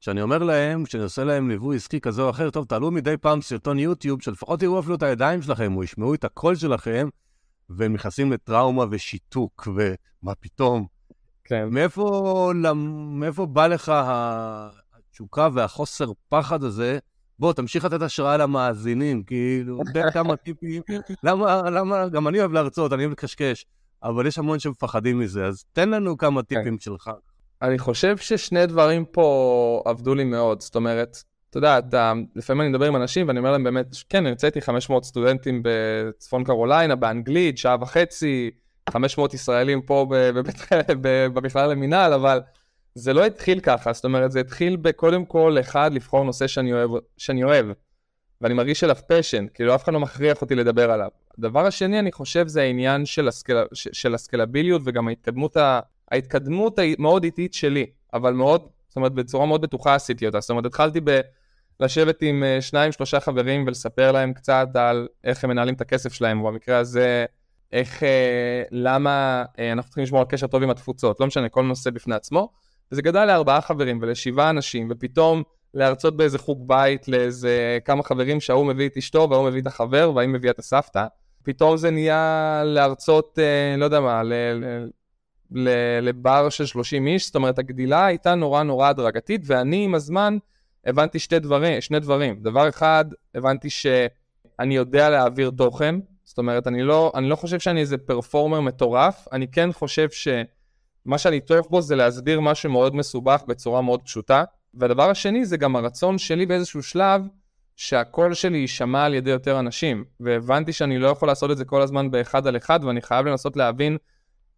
[0.00, 3.42] שאני אומר להם, כשאני עושה להם ליווי עסקי כזה או אחר, טוב, תעלו מדי פעם
[3.42, 7.08] סרטון יוטיוב, שלפחות יראו אפילו את הידיים שלכם, או ישמעו את הקול שלכם,
[7.70, 10.86] והם נכנסים לטראומה ושיתוק, ומה פתאום.
[11.44, 11.68] כן.
[11.70, 12.52] מאיפה,
[13.10, 16.98] מאיפה בא לך התשוקה והחוסר פחד הזה
[17.38, 20.82] בוא, תמשיך לתת השראה למאזינים, כאילו, תן כמה טיפים.
[21.22, 23.66] למה, למה, גם אני אוהב להרצות, אני אוהב לקשקש,
[24.02, 26.56] אבל יש המון שמפחדים מזה, אז תן לנו כמה כן.
[26.56, 27.10] טיפים שלך.
[27.62, 31.16] אני חושב ששני דברים פה עבדו לי מאוד, זאת אומרת,
[31.50, 35.04] אתה יודע, אתה, לפעמים אני מדבר עם אנשים ואני אומר להם באמת, כן, הרציתי 500
[35.04, 38.50] סטודנטים בצפון קרוליינה, באנגלית, שעה וחצי,
[38.90, 40.06] 500 ישראלים פה
[41.34, 42.40] במכלל למינהל, אבל
[42.94, 46.90] זה לא התחיל ככה, זאת אומרת, זה התחיל בקודם כל, אחד, לבחור נושא שאני אוהב,
[47.16, 47.66] שאני אוהב
[48.40, 51.08] ואני מרגיש אליו פשן, כאילו אף אחד לא מכריח אותי לדבר עליו.
[51.38, 57.24] הדבר השני, אני חושב, זה העניין של, הסקל, של הסקלביליות וגם ההתקדמות, ה, ההתקדמות המאוד
[57.24, 60.40] איטית שלי, אבל מאוד, זאת אומרת, בצורה מאוד בטוחה עשיתי אותה.
[60.40, 61.20] זאת אומרת, התחלתי ב...
[61.80, 66.12] לשבת עם אה, שניים, שלושה חברים ולספר להם קצת על איך הם מנהלים את הכסף
[66.12, 67.24] שלהם, ובמקרה הזה,
[67.72, 71.62] איך, אה, למה אה, אנחנו צריכים לשמור על קשר טוב עם התפוצות, לא משנה, כל
[71.62, 72.48] נושא בפני עצמו.
[72.92, 75.42] וזה גדל לארבעה חברים ולשבעה אנשים, ופתאום
[75.74, 80.12] להרצות באיזה חוג בית לאיזה כמה חברים שההוא מביא את אשתו וההוא מביא את החבר
[80.14, 81.06] וההיא מביאה את הסבתא.
[81.46, 84.88] פתאום זה נהיה להרצות, אה, לא יודע מה, ל, ל,
[85.50, 85.68] ל,
[86.02, 90.36] לבר של 30 איש, זאת אומרת הגדילה הייתה נורא נורא הדרגתית, ואני עם הזמן
[90.86, 92.42] הבנתי שתי דברים, שני דברים.
[92.42, 93.04] דבר אחד,
[93.34, 98.60] הבנתי שאני יודע להעביר תוכן, זאת אומרת, אני לא, אני לא חושב שאני איזה פרפורמר
[98.60, 100.28] מטורף, אני כן חושב ש...
[101.04, 104.44] מה שאני טוב בו זה להסביר משהו מאוד מסובך בצורה מאוד פשוטה.
[104.74, 107.22] והדבר השני זה גם הרצון שלי באיזשהו שלב
[107.76, 110.04] שהקול שלי יישמע על ידי יותר אנשים.
[110.20, 113.56] והבנתי שאני לא יכול לעשות את זה כל הזמן באחד על אחד ואני חייב לנסות
[113.56, 113.96] להבין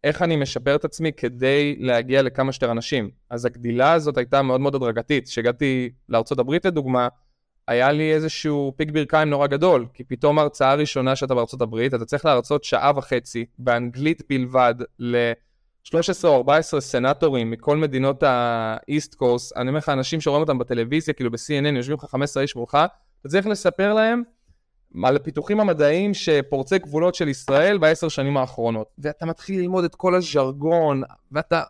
[0.05, 3.11] איך אני משפר את עצמי כדי להגיע לכמה שיותר אנשים.
[3.31, 5.29] אז הגדילה הזאת הייתה מאוד מאוד הדרגתית.
[5.29, 7.09] כשהגעתי לארה"ב לדוגמה,
[7.69, 12.25] היה לי איזשהו פיק ברכיים נורא גדול, כי פתאום ההרצאה הראשונה שאתה הברית, אתה צריך
[12.25, 15.33] להרצות שעה וחצי באנגלית בלבד ל...
[15.85, 21.15] 13 או 14 סנטורים מכל מדינות האיסט קורס, אני אומר לך, אנשים שרואים אותם בטלוויזיה,
[21.15, 22.79] כאילו ב-CNN, יושבים לך 15 איש מולך,
[23.21, 24.23] אתה צריך לספר להם
[25.05, 28.89] על הפיתוחים המדעיים שפורצי גבולות של ישראל בעשר שנים האחרונות.
[28.99, 31.03] ואתה מתחיל ללמוד את כל הז'רגון,
[31.33, 31.63] ואתה...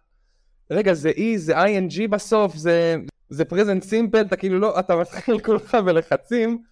[0.71, 2.97] רגע, זה E, זה ING בסוף, זה,
[3.29, 6.63] זה present simple, אתה כאילו לא, אתה מתחיל כולך בלחצים,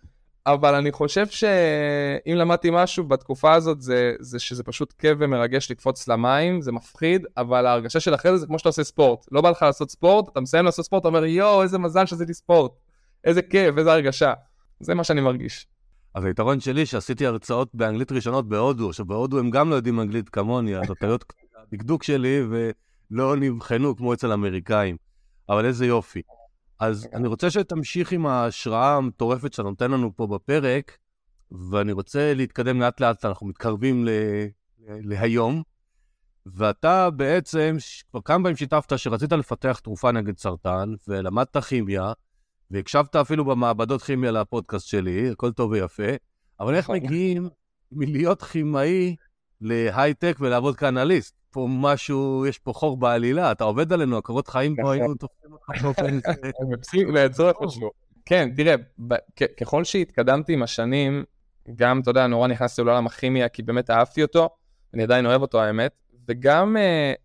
[0.47, 6.09] אבל אני חושב שאם למדתי משהו בתקופה הזאת זה, זה שזה פשוט כיף ומרגש לקפוץ
[6.09, 9.27] למים, זה מפחיד, אבל ההרגשה של אחרי זה זה כמו שאתה עושה ספורט.
[9.33, 12.35] לא בא לך לעשות ספורט, אתה מסיים לעשות ספורט, אתה אומר יואו איזה מזל שעשיתי
[12.35, 12.73] ספורט,
[13.25, 14.33] איזה כיף, איזה הרגשה.
[14.81, 15.67] זה מה שאני מרגיש.
[16.15, 20.29] אז היתרון שלי שעשיתי הרצאות באנגלית ראשונות בהודו, עכשיו בהודו הם גם לא יודעים אנגלית
[20.29, 24.97] כמוני, אז הטעויות הדקדוק שלי ולא נבחנו כמו אצל אמריקאים.
[25.49, 26.23] אבל איזה יופי.
[26.79, 30.99] אז אני רוצה שתמשיך עם ההשראה המטורפת שאתה נותן לנו פה בפרק,
[31.71, 34.11] ואני רוצה להתקדם לאט לאט, אנחנו מתקרבים ל...
[34.89, 35.63] להיום,
[36.47, 37.77] ואתה בעצם
[38.11, 42.13] כבר כמה פעמים שיתפת שרצית לפתח תרופה נגד סרטן, ולמדת כימיה,
[42.71, 46.03] והקשבת אפילו במעבדות כימיה לפודקאסט שלי, הכל טוב ויפה,
[46.61, 46.97] אבל איך נכון.
[46.97, 47.49] מגיעים
[47.93, 49.17] מלהיות כימאי
[49.61, 51.35] להייטק ולעבוד כאנליסט?
[51.51, 54.93] פה משהו, יש פה חור בעלילה, אתה עובד עלינו, הקורות חיים פה נכון.
[54.93, 56.19] היו תופסים אותך באופן...
[56.61, 57.91] הם מפסיקים לעצור איפשהו.
[58.27, 58.75] כן, תראה,
[59.61, 61.25] ככל שהתקדמתי עם השנים,
[61.77, 64.49] גם, אתה יודע, נורא נכנסתי לעולם הכימיה, כי באמת אהבתי אותו,
[64.95, 65.93] אני עדיין אוהב אותו האמת,
[66.29, 67.17] וגם uh,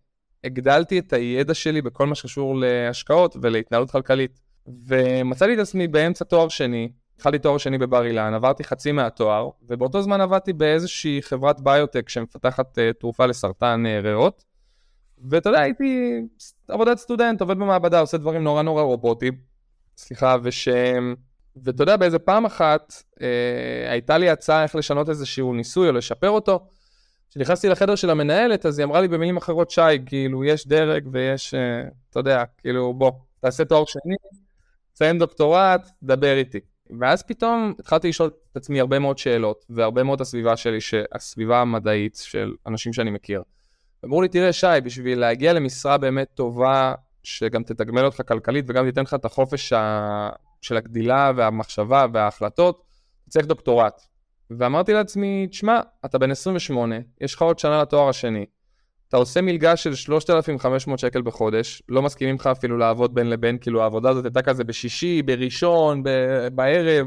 [0.44, 4.40] הגדלתי את הידע שלי בכל מה שקשור להשקעות ולהתנהלות כלכלית.
[4.86, 10.02] ומצאתי את עצמי באמצע תואר שני, התחלתי תואר שני בבר אילן, עברתי חצי מהתואר, ובאותו
[10.02, 14.44] זמן עבדתי באיזושהי חברת ביוטק שמפתחת uh, תרופה לסרטן uh, ריאות.
[15.30, 16.20] ואתה יודע, הייתי
[16.68, 19.34] עבודת סטודנט, עובד במעבדה, עושה דברים נורא נורא רובוטיים.
[19.96, 20.68] סליחה, וש...
[21.56, 26.30] ואתה יודע, באיזה פעם אחת אה, הייתה לי הצעה איך לשנות איזשהו ניסוי או לשפר
[26.30, 26.66] אותו.
[27.30, 31.54] כשנכנסתי לחדר של המנהלת, אז היא אמרה לי במילים אחרות, שי, כאילו, יש דרג ויש,
[31.54, 34.14] אה, אתה יודע, כאילו, בוא, תעשה תואר שני,
[34.94, 36.60] תסיים דוקטורט, דבר איתי.
[37.00, 40.78] ואז פתאום התחלתי לשאול את עצמי הרבה מאוד שאלות, והרבה מאוד הסביבה שלי,
[41.12, 43.42] הסביבה המדעית של אנשים שאני מכיר.
[44.04, 49.02] אמרו לי, תראה, שי, בשביל להגיע למשרה באמת טובה, שגם תתגמל אותך כלכלית וגם תיתן
[49.02, 50.30] לך את החופש ה...
[50.60, 52.84] של הגדילה והמחשבה וההחלטות,
[53.28, 54.02] צריך דוקטורט.
[54.50, 58.46] ואמרתי לעצמי, תשמע, אתה בן 28, יש לך עוד שנה לתואר השני,
[59.12, 63.82] אתה עושה מלגה של 3,500 שקל בחודש, לא מסכימים לך אפילו לעבוד בין לבין, כאילו
[63.82, 67.06] העבודה הזאת הייתה כזה בשישי, בראשון, ב- בערב,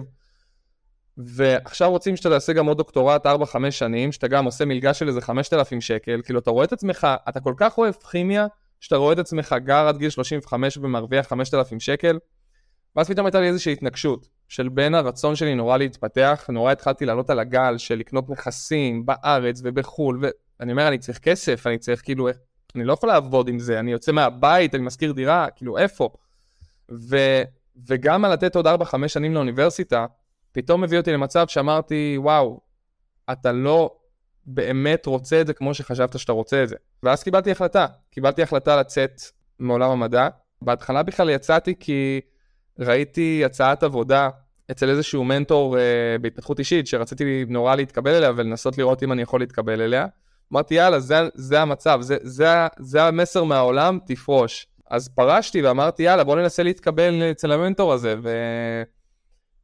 [1.17, 3.29] ועכשיו רוצים שאתה תעשה גם עוד דוקטורט 4-5
[3.69, 7.39] שנים, שאתה גם עושה מלגה של איזה 5,000 שקל, כאילו אתה רואה את עצמך, אתה
[7.39, 8.47] כל כך אוהב כימיה,
[8.79, 12.19] שאתה רואה את עצמך גר עד גיל 35 ומרוויח 5,000 שקל,
[12.95, 17.29] ואז פתאום הייתה לי איזושהי התנגשות של בין הרצון שלי נורא להתפתח, נורא התחלתי לעלות
[17.29, 20.21] על הגל של לקנות נכסים בארץ ובחו"ל,
[20.59, 22.27] ואני אומר, אני צריך כסף, אני צריך כאילו,
[22.75, 26.09] אני לא יכול לעבוד עם זה, אני יוצא מהבית, אני משכיר דירה, כאילו, איפה?
[26.91, 27.17] ו,
[27.87, 30.05] וגם על לתת עוד 4-5 שנים לאוניברסיטה,
[30.51, 32.59] פתאום הביא אותי למצב שאמרתי, וואו,
[33.31, 33.95] אתה לא
[34.45, 36.75] באמת רוצה את זה כמו שחשבת שאתה רוצה את זה.
[37.03, 39.21] ואז קיבלתי החלטה, קיבלתי החלטה לצאת
[39.59, 40.27] מעולם המדע.
[40.61, 42.21] בהתחלה בכלל יצאתי כי
[42.79, 44.29] ראיתי הצעת עבודה
[44.71, 49.39] אצל איזשהו מנטור uh, בהתפתחות אישית, שרציתי נורא להתקבל אליה ולנסות לראות אם אני יכול
[49.39, 50.05] להתקבל אליה.
[50.53, 52.47] אמרתי, יאללה, זה, זה המצב, זה, זה,
[52.79, 54.67] זה המסר מהעולם, תפרוש.
[54.89, 58.29] אז פרשתי ואמרתי, יאללה, בוא ננסה להתקבל אצל המנטור הזה, ו...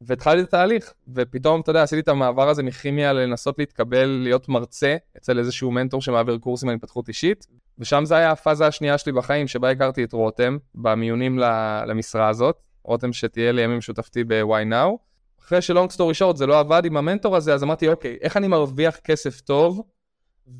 [0.02, 4.96] והתחלתי את התהליך, ופתאום, אתה יודע, עשיתי את המעבר הזה מכימיה לנסות להתקבל, להיות מרצה
[5.18, 7.48] אצל איזשהו מנטור שמעביר קורסים על התפתחות אישית,
[7.80, 11.40] ושם זה היה הפאזה השנייה שלי בחיים, שבה הכרתי את רותם, במיונים
[11.88, 12.56] למשרה הזאת.
[12.84, 14.98] רותם שתהיה לימים שותפתי ב-why now.
[15.42, 18.48] אחרי שלונג סטורי שורט זה לא עבד עם המנטור הזה, אז אמרתי, אוקיי, איך אני
[18.48, 19.82] מרוויח כסף טוב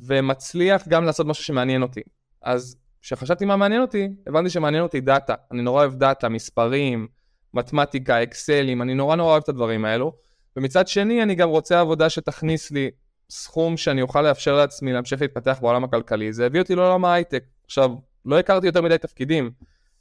[0.06, 2.00] ומצליח גם לעשות משהו שמעניין אותי.
[2.42, 5.34] אז כשחשבתי מה מעניין אותי, הבנתי שמעניין אותי data.
[5.50, 7.06] אני נורא אוהב data, מספרים,
[7.54, 10.12] מתמטיקה, אקסלים, אני נורא נורא אוהב את הדברים האלו.
[10.56, 12.90] ומצד שני, אני גם רוצה עבודה שתכניס לי
[13.30, 16.32] סכום שאני אוכל לאפשר לעצמי להמשיך להתפתח בעולם הכלכלי.
[16.32, 17.44] זה הביא אותי לעולם ההייטק.
[17.64, 17.90] עכשיו,
[18.26, 19.50] לא הכרתי יותר מדי תפקידים.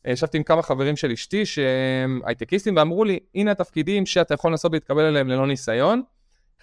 [0.06, 4.74] ישבתי עם כמה חברים של אשתי שהם הייטקיסטים ואמרו לי, הנה התפקידים שאתה יכול לנסות
[4.74, 6.02] להתקבל אליהם ללא ניסיון.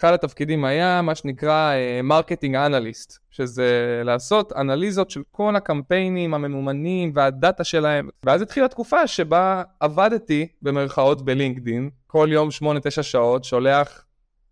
[0.00, 7.12] אחד התפקידים היה מה שנקרא marketing uh, analyst, שזה לעשות אנליזות של כל הקמפיינים הממומנים
[7.14, 8.08] והדאטה שלהם.
[8.24, 14.04] ואז התחילה תקופה שבה עבדתי במרכאות בלינקדין, כל יום 8-9 שעות, שולח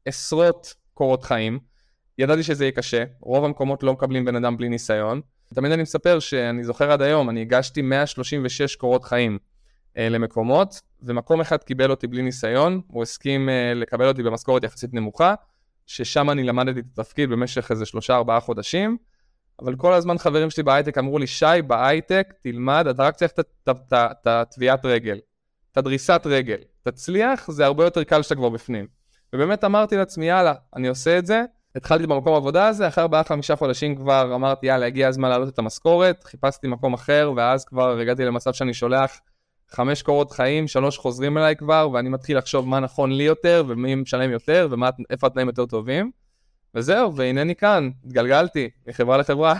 [0.04, 1.58] עשרות קורות חיים.
[2.18, 5.20] ידעתי שזה יהיה קשה, רוב המקומות לא מקבלים בן אדם בלי ניסיון.
[5.54, 9.38] תמיד אני מספר שאני זוכר עד היום, אני הגשתי 136 קורות חיים
[9.96, 14.94] אה, למקומות, ומקום אחד קיבל אותי בלי ניסיון, הוא הסכים אה, לקבל אותי במשכורת יחסית
[14.94, 15.34] נמוכה,
[15.86, 18.96] ששם אני למדתי את התפקיד במשך איזה שלושה ארבעה חודשים,
[19.62, 23.32] אבל כל הזמן חברים שלי בהייטק אמרו לי, שי, בהייטק תלמד, אתה רק צריך
[23.68, 25.18] את הטביעת רגל,
[25.72, 26.58] את הדריסת רגל.
[26.82, 28.86] תצליח, זה הרבה יותר קל שאתה כבר בפנים.
[29.32, 31.42] ובאמת אמרתי לעצמי, יאללה, אני עושה את זה,
[31.76, 35.58] התחלתי במקום עבודה הזה, אחרי ארבעה חמישה חודשים כבר אמרתי יאללה הגיע הזמן להעלות את
[35.58, 39.20] המשכורת, חיפשתי מקום אחר ואז כבר הגעתי למצב שאני שולח
[39.70, 43.94] חמש קורות חיים, שלוש חוזרים אליי כבר ואני מתחיל לחשוב מה נכון לי יותר ומי
[43.94, 46.10] משלם יותר ואיפה התנאים יותר טובים.
[46.74, 49.54] וזהו, והנני כאן, התגלגלתי מחברה לחברה.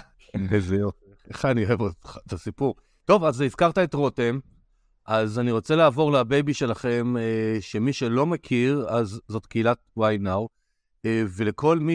[0.53, 1.81] איזה יופי, איך אני אוהב
[2.27, 2.75] את הסיפור.
[3.05, 4.39] טוב, אז הזכרת את רותם,
[5.07, 10.47] אז אני רוצה לעבור לבייבי שלכם, אה, שמי שלא מכיר, אז זאת קהילת now.
[11.05, 11.95] אה, ולכל מי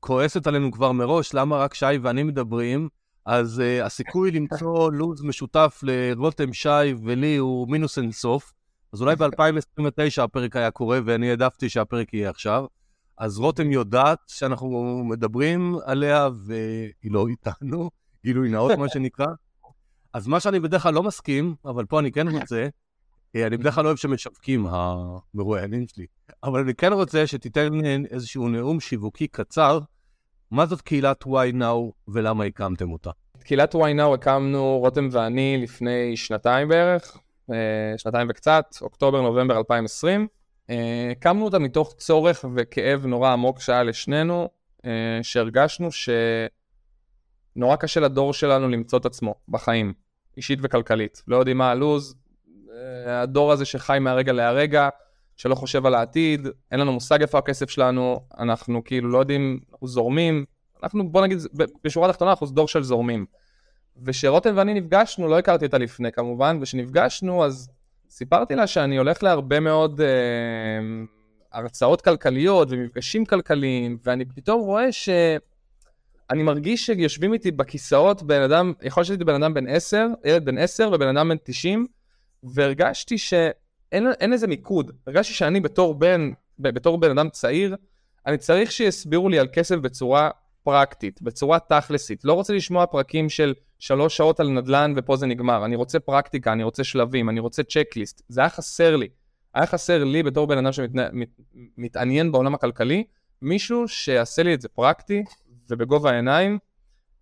[0.00, 2.88] שכועסת עלינו כבר מראש, למה רק שי ואני מדברים,
[3.26, 8.52] אז uh, הסיכוי למצוא לו"ז משותף לרותם, שי ולי הוא מינוס אינסוף.
[8.92, 12.66] אז אולי ב-2029 הפרק היה קורה, ואני העדפתי שהפרק יהיה עכשיו.
[13.18, 17.90] אז רותם יודעת שאנחנו מדברים עליה והיא לא איתנו,
[18.24, 19.26] גילוי נאות מה שנקרא.
[20.12, 22.68] אז מה שאני בדרך כלל לא מסכים, אבל פה אני כן רוצה,
[23.36, 26.06] אה, אני בדרך כלל לא אוהב שמשווקים המרואיינים שלי,
[26.42, 29.80] אבל אני כן רוצה שתיתן איזשהו נאום שיווקי קצר,
[30.54, 33.10] מה זאת קהילת why now ולמה הקמתם אותה.
[33.44, 37.18] קהילת why now הקמנו רותם ואני לפני שנתיים בערך,
[37.52, 40.26] אה, שנתיים וקצת, אוקטובר-נובמבר 2020.
[40.70, 44.48] אה, הקמנו אותה מתוך צורך וכאב נורא עמוק שהיה לשנינו,
[45.22, 45.88] שהרגשנו
[47.56, 49.92] שנורא קשה לדור שלנו למצוא את עצמו בחיים,
[50.36, 51.22] אישית וכלכלית.
[51.28, 52.14] לא יודעים מה הלו"ז,
[53.06, 54.88] הדור הזה שחי מהרגע להרגע,
[55.36, 59.88] שלא חושב על העתיד, אין לנו מושג איפה הכסף שלנו, אנחנו כאילו לא יודעים, אנחנו
[59.88, 60.44] זורמים,
[60.82, 61.38] אנחנו בוא נגיד
[61.84, 63.26] בשורה התחתונה אנחנו דור של זורמים.
[64.02, 67.70] וכשרותם ואני נפגשנו, לא הכרתי אותה לפני כמובן, וכשנפגשנו אז
[68.10, 70.06] סיפרתי לה שאני הולך להרבה מאוד אה,
[71.52, 75.08] הרצאות כלכליות ומפגשים כלכליים, ואני פתאום רואה ש...
[76.30, 80.44] אני מרגיש שיושבים איתי בכיסאות בן אדם, יכול להיות שהייתי בן אדם בן 10, ילד
[80.44, 81.86] בן 10 ובן אדם בן 90,
[82.42, 83.18] והרגשתי
[83.94, 84.90] שאין איזה מיקוד.
[85.06, 87.76] הרגשתי שאני בתור בן, בתור בן אדם צעיר,
[88.26, 90.30] אני צריך שיסבירו לי על כסף בצורה
[90.62, 92.24] פרקטית, בצורה תכלסית.
[92.24, 95.64] לא רוצה לשמוע פרקים של שלוש שעות על נדל"ן ופה זה נגמר.
[95.64, 98.22] אני רוצה פרקטיקה, אני רוצה שלבים, אני רוצה צ'קליסט.
[98.28, 99.08] זה היה חסר לי.
[99.54, 103.04] היה חסר לי בתור בן אדם שמתעניין בעולם הכלכלי,
[103.42, 105.24] מישהו שיעשה לי את זה פרקטי
[105.70, 106.58] ובגובה העיניים,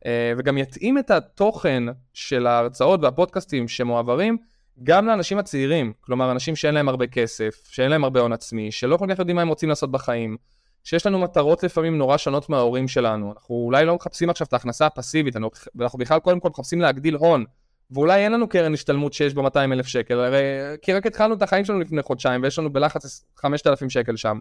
[0.06, 1.82] אה, וגם יתאים את התוכן
[2.12, 4.36] של ההרצאות והפודקאסטים שמועברים
[4.82, 8.96] גם לאנשים הצעירים, כלומר אנשים שאין להם הרבה כסף, שאין להם הרבה הון עצמי, שלא
[8.96, 10.36] כל כך יודעים מה הם רוצים לעשות בחיים,
[10.84, 14.86] שיש לנו מטרות לפעמים נורא שונות מההורים שלנו, אנחנו אולי לא מחפשים עכשיו את ההכנסה
[14.86, 15.36] הפסיבית,
[15.80, 17.44] אנחנו בכלל קודם כל מחפשים להגדיל הון,
[17.90, 20.42] ואולי אין לנו קרן השתלמות שיש בה 200 אלף שקל, הרי
[20.82, 24.38] כי רק התחלנו את החיים שלנו לפני חודשיים ויש לנו בלחץ 5,000 שקל שם.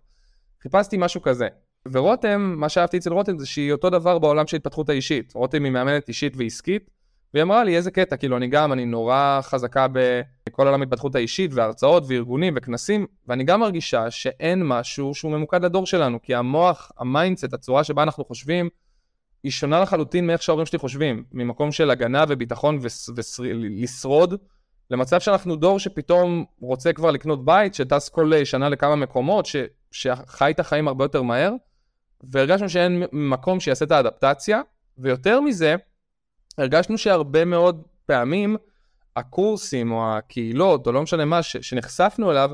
[0.64, 1.48] חיפשתי משהו כזה.
[1.92, 5.34] ורותם, מה שאהבתי אצל רותם זה שהיא אותו דבר בעולם של התפתחות האישית.
[5.34, 6.90] רותם היא מאמנת אישית ועסקית,
[7.34, 9.88] והיא אמרה לי איזה קטע, כאילו אני גם, אני נורא חזקה
[10.48, 15.86] בכל עולם ההתפתחות האישית והרצאות וארגונים וכנסים, ואני גם מרגישה שאין משהו שהוא ממוקד לדור
[15.86, 18.70] שלנו, כי המוח, ה mindset, הצורה שבה אנחנו חושבים,
[19.44, 22.80] היא שונה לחלוטין מאיך שההורים שלי חושבים, ממקום של הגנה וביטחון
[23.40, 24.34] ולשרוד,
[24.92, 29.56] למצב שאנחנו דור שפתאום רוצה כבר לקנות בית, שטס כל שנה לכמה מקומות, ש,
[29.92, 31.54] שחי את החיים הרבה יותר מהר,
[32.24, 34.62] והרגשנו שאין מקום שיעשה את האדפטציה,
[34.98, 35.76] ויותר מזה,
[36.58, 38.58] הרגשנו שהרבה מאוד פעמים
[39.16, 42.52] הקורסים או הקהילות או לא משנה מה ש- שנחשפנו אליו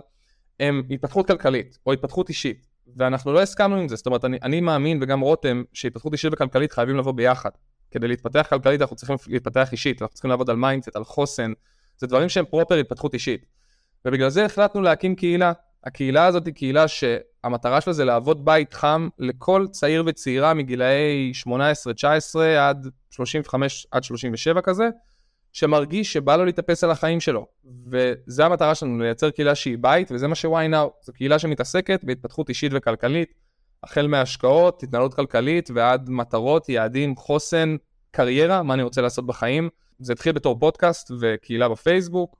[0.59, 4.61] הם התפתחות כלכלית או התפתחות אישית ואנחנו לא הסכמנו עם זה, זאת אומרת אני, אני
[4.61, 7.49] מאמין וגם רותם שהתפתחות אישית וכלכלית חייבים לבוא ביחד.
[7.91, 11.53] כדי להתפתח כלכלית אנחנו צריכים להתפתח אישית, אנחנו צריכים לעבוד על mindset, על חוסן,
[11.97, 13.45] זה דברים שהם proper התפתחות אישית.
[14.05, 15.51] ובגלל זה החלטנו להקים קהילה,
[15.83, 16.87] הקהילה הזאת היא קהילה
[17.47, 21.31] שהמטרה שלה זה להוות בית חם לכל צעיר וצעירה מגילאי
[22.35, 24.89] 18-19 עד 35 עד 37 כזה,
[25.51, 27.45] שמרגיש שבא לו להתאפס על החיים שלו.
[27.91, 32.49] וזה המטרה שלנו, לייצר קהילה שהיא בית, וזה מה ש-why now, זו קהילה שמתעסקת בהתפתחות
[32.49, 33.33] אישית וכלכלית,
[33.83, 37.75] החל מהשקעות, התנהלות כלכלית ועד מטרות, יעדים, חוסן,
[38.11, 39.69] קריירה, מה אני רוצה לעשות בחיים.
[39.99, 42.35] זה התחיל בתור פודקאסט וקהילה בפייסבוק,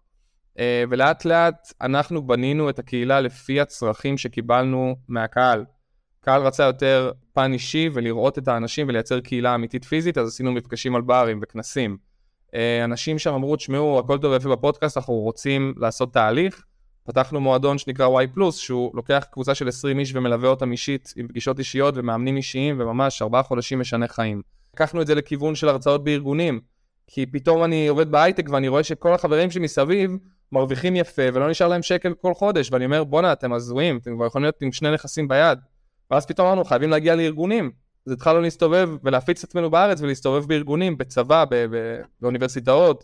[0.89, 5.65] ולאט לאט אנחנו בנינו את הקהילה לפי הצרכים שקיבלנו מהקהל.
[6.21, 10.95] קהל רצה יותר פן אישי ולראות את האנשים ולייצר קהילה אמיתית פיזית, אז עשינו מפגשים
[10.95, 11.97] על ברים וכנסים.
[12.55, 16.63] אה, אנשים שם אמרו, תשמעו, הכל טוב ויפה בפודקאסט, אנחנו רוצים לעשות תהליך.
[17.03, 21.59] פתחנו מועדון שנקרא Y+, שהוא לוקח קבוצה של 20 איש ומלווה אותם אישית עם פגישות
[21.59, 24.41] אישיות ומאמנים אישיים, וממש ארבעה חודשים משנה חיים.
[24.73, 26.59] לקחנו את זה לכיוון של הרצאות בארגונים,
[27.07, 30.17] כי פתאום אני עובד בהייטק ואני רואה שכל החברים שמסביב
[30.51, 34.25] מרוויחים יפה ולא נשאר להם שקל כל חודש, ואני אומר, בואנה, אתם הזויים, אתם כבר
[34.25, 35.59] יכולים להיות עם שני נכסים ביד.
[36.11, 37.71] ואז פתאום אמרנו, חייבים להגיע לארגונים.
[38.07, 43.03] אז התחלנו להסתובב ולהפיץ את עצמנו בארץ ולהסתובב בארגונים, בצבא, ב- ב- באוניברסיטאות,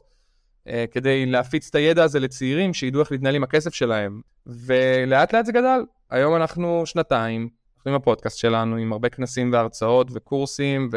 [0.67, 4.21] אה, כדי להפיץ את הידע הזה לצעירים שידעו איך להתנהל עם הכסף שלהם.
[4.45, 5.81] ולאט לאט זה גדל.
[6.09, 10.89] היום אנחנו שנתיים, אנחנו עם הפודקאסט שלנו, עם הרבה כנסים והרצאות וקורסים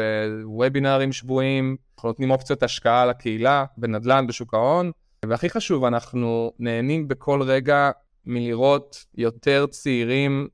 [0.43, 4.91] ווובינארים שבויים, אנחנו נותנים אופציות השקעה לקהילה, בנדל"ן, בשוק ההון,
[5.25, 7.91] והכי חשוב, אנחנו נהנים בכל רגע
[8.25, 10.47] מלראות יותר צעירים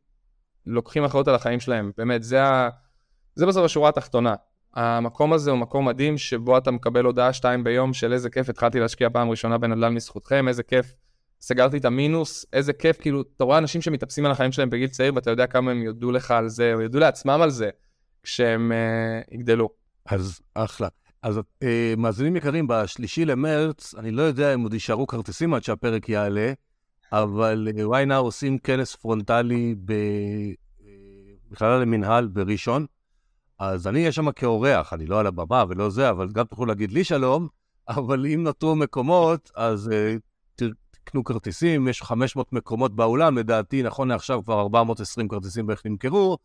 [0.65, 2.69] לוקחים אחריות על החיים שלהם, באמת, זה, ה...
[3.35, 4.35] זה בסוף השורה התחתונה.
[4.73, 8.79] המקום הזה הוא מקום מדהים שבו אתה מקבל הודעה שתיים ביום של איזה כיף התחלתי
[8.79, 10.93] להשקיע פעם ראשונה בנדל"ן מזכותכם, איזה כיף
[11.41, 15.15] סגרתי את המינוס, איזה כיף, כאילו, אתה רואה אנשים שמתאפסים על החיים שלהם בגיל צעיר
[15.15, 17.69] ואתה יודע כמה הם יודו לך על זה, או יודו לעצמם על זה,
[18.23, 19.69] כשהם uh, יגדלו.
[20.05, 20.87] אז אחלה.
[21.23, 21.65] אז uh,
[21.97, 26.53] מאזינים יקרים, בשלישי למרץ, אני לא יודע אם עוד יישארו כרטיסים עד שהפרק יעלה,
[27.11, 29.93] אבל uh, why now עושים כנס פרונטלי ב...
[31.51, 32.85] מכללה למינהל בראשון,
[33.59, 36.91] אז אני אהיה שם כאורח, אני לא על הבמה ולא זה, אבל גם תוכלו להגיד
[36.91, 37.47] לי שלום,
[37.89, 44.43] אבל אם נותרו מקומות, אז uh, תקנו כרטיסים, יש 500 מקומות באולם, לדעתי, נכון לעכשיו
[44.43, 46.37] כבר 420 כרטיסים בערך נמכרו,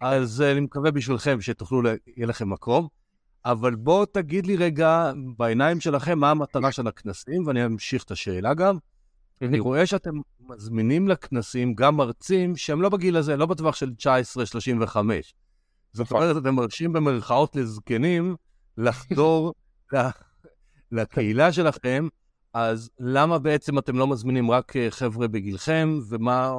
[0.00, 1.82] אז uh, אני מקווה בשבילכם שתוכלו,
[2.16, 3.01] יהיה לכם מקום.
[3.44, 8.54] אבל בוא תגיד לי רגע, בעיניים שלכם, מה המטרה של הכנסים, ואני אמשיך את השאלה
[8.54, 8.78] גם.
[9.42, 14.04] אני רואה שאתם מזמינים לכנסים גם מרצים שהם לא בגיל הזה, לא בטווח של 19-35.
[15.92, 16.22] זאת נכון.
[16.22, 18.36] אומרת, אתם מרשים במרכאות לזקנים
[18.78, 19.54] לחדור
[20.92, 22.08] לקהילה שלכם,
[22.54, 26.54] אז למה בעצם אתם לא מזמינים רק אה, חבר'ה בגילכם, ומה,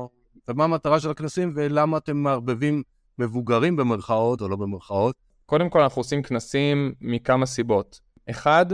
[0.47, 2.83] ומה המטרה של הכנסים, ולמה אתם מערבבים
[3.19, 5.15] מבוגרים במרכאות או לא במרכאות?
[5.45, 7.99] קודם כל, אנחנו עושים כנסים מכמה סיבות.
[8.29, 8.65] אחד,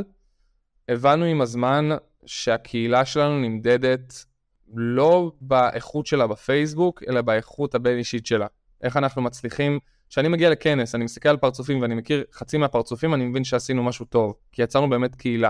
[0.89, 1.89] הבנו עם הזמן
[2.25, 4.25] שהקהילה שלנו נמדדת
[4.73, 8.47] לא באיכות שלה בפייסבוק, אלא באיכות הבין-אישית שלה.
[8.81, 9.79] איך אנחנו מצליחים,
[10.09, 14.05] כשאני מגיע לכנס, אני מסתכל על פרצופים ואני מכיר חצי מהפרצופים, אני מבין שעשינו משהו
[14.05, 15.49] טוב, כי יצרנו באמת קהילה.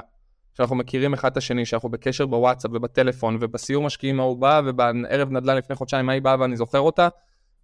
[0.53, 5.57] שאנחנו מכירים אחד את השני, שאנחנו בקשר בוואטסאפ ובטלפון, ובסיור משקיעים ההוא בא, ובערב נדל"ן
[5.57, 7.07] לפני חודשיים ההיא באה ואני זוכר אותה,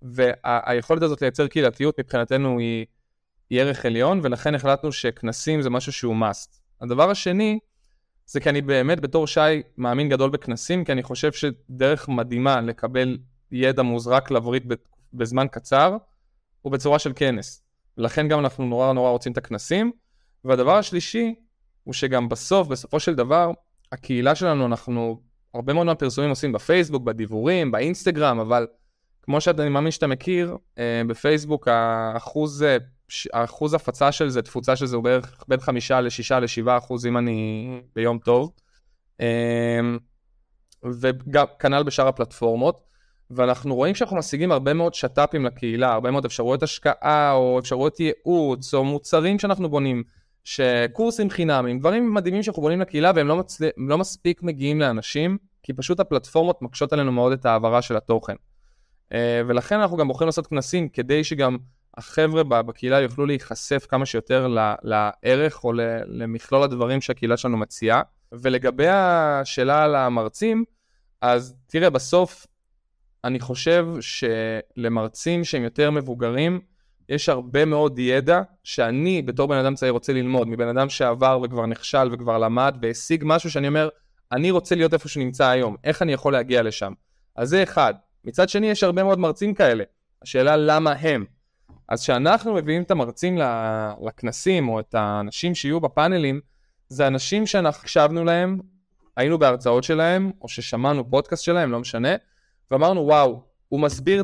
[0.01, 2.85] והיכולת הזאת לייצר קהילתיות מבחינתנו היא,
[3.55, 6.59] היא ערך עליון, ולכן החלטנו שכנסים זה משהו שהוא must.
[6.81, 7.59] הדבר השני,
[8.25, 13.17] זה כי אני באמת בתור שי מאמין גדול בכנסים, כי אני חושב שדרך מדהימה לקבל
[13.51, 14.63] ידע מוזרק לברית
[15.13, 15.97] בזמן קצר,
[16.61, 17.63] הוא בצורה של כנס.
[17.97, 19.91] ולכן גם אנחנו נורא נורא רוצים את הכנסים.
[20.45, 21.35] והדבר השלישי,
[21.83, 23.51] הוא שגם בסוף, בסופו של דבר,
[23.91, 25.21] הקהילה שלנו, אנחנו
[25.53, 28.67] הרבה מאוד מהפרסומים עושים בפייסבוק, בדיבורים, באינסטגרם, אבל
[29.21, 32.65] כמו שאני מאמין שאתה מכיר, אה, בפייסבוק האחוז
[33.33, 37.17] האחוז הפצה של זה, תפוצה של זה הוא בערך בין חמישה לשישה לשבעה אחוז אם
[37.17, 38.51] אני ביום טוב.
[39.19, 39.97] אמ,
[41.01, 42.85] וגם כנ"ל בשאר הפלטפורמות.
[43.31, 48.73] ואנחנו רואים שאנחנו משיגים הרבה מאוד שת"פים לקהילה, הרבה מאוד אפשרויות השקעה או אפשרויות ייעוץ
[48.73, 50.03] או מוצרים שאנחנו בונים,
[50.43, 53.69] שקורסים חינמים, דברים מדהימים שאנחנו בונים לקהילה והם לא, מצל...
[53.77, 58.35] לא מספיק מגיעים לאנשים, כי פשוט הפלטפורמות מקשות עלינו מאוד את ההעברה של התוכן.
[59.13, 61.57] אה, ולכן אנחנו גם בוחרים לעשות כנסים כדי שגם
[61.97, 64.47] החבר'ה בקהילה יוכלו להיחשף כמה שיותר
[64.83, 65.73] לערך או
[66.07, 68.01] למכלול הדברים שהקהילה שלנו מציעה.
[68.31, 70.63] ולגבי השאלה על המרצים,
[71.21, 72.47] אז תראה, בסוף
[73.23, 76.59] אני חושב שלמרצים שהם יותר מבוגרים,
[77.09, 81.65] יש הרבה מאוד ידע שאני בתור בן אדם צעיר רוצה ללמוד, מבן אדם שעבר וכבר
[81.65, 83.89] נכשל וכבר למד והשיג משהו שאני אומר,
[84.31, 86.93] אני רוצה להיות איפה שנמצא היום, איך אני יכול להגיע לשם?
[87.35, 87.93] אז זה אחד.
[88.25, 89.83] מצד שני, יש הרבה מאוד מרצים כאלה.
[90.21, 91.25] השאלה למה הם.
[91.89, 93.39] אז כשאנחנו מביאים את המרצים
[94.05, 96.41] לכנסים, או את האנשים שיהיו בפאנלים,
[96.89, 98.59] זה אנשים שאנחנו הקשבנו להם,
[99.17, 102.09] היינו בהרצאות שלהם, או ששמענו פודקאסט שלהם, לא משנה,
[102.71, 104.23] ואמרנו, וואו, הוא מסביר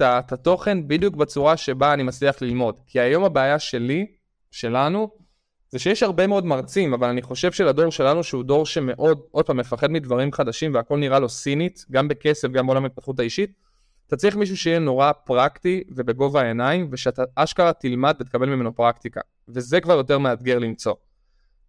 [0.00, 2.80] את התוכן בדיוק בצורה שבה אני מצליח ללמוד.
[2.86, 4.06] כי היום הבעיה שלי,
[4.50, 5.10] שלנו,
[5.68, 9.56] זה שיש הרבה מאוד מרצים, אבל אני חושב שלדור שלנו, שהוא דור שמאוד, עוד פעם,
[9.56, 13.52] מפחד מדברים חדשים והכל נראה לו סינית, גם בכסף, גם בעולם ההתפתחות האישית,
[14.06, 19.20] אתה צריך מישהו שיהיה נורא פרקטי ובגובה העיניים, ושאתה אשכרה תלמד ותקבל ממנו פרקטיקה.
[19.48, 20.94] וזה כבר יותר מאתגר למצוא.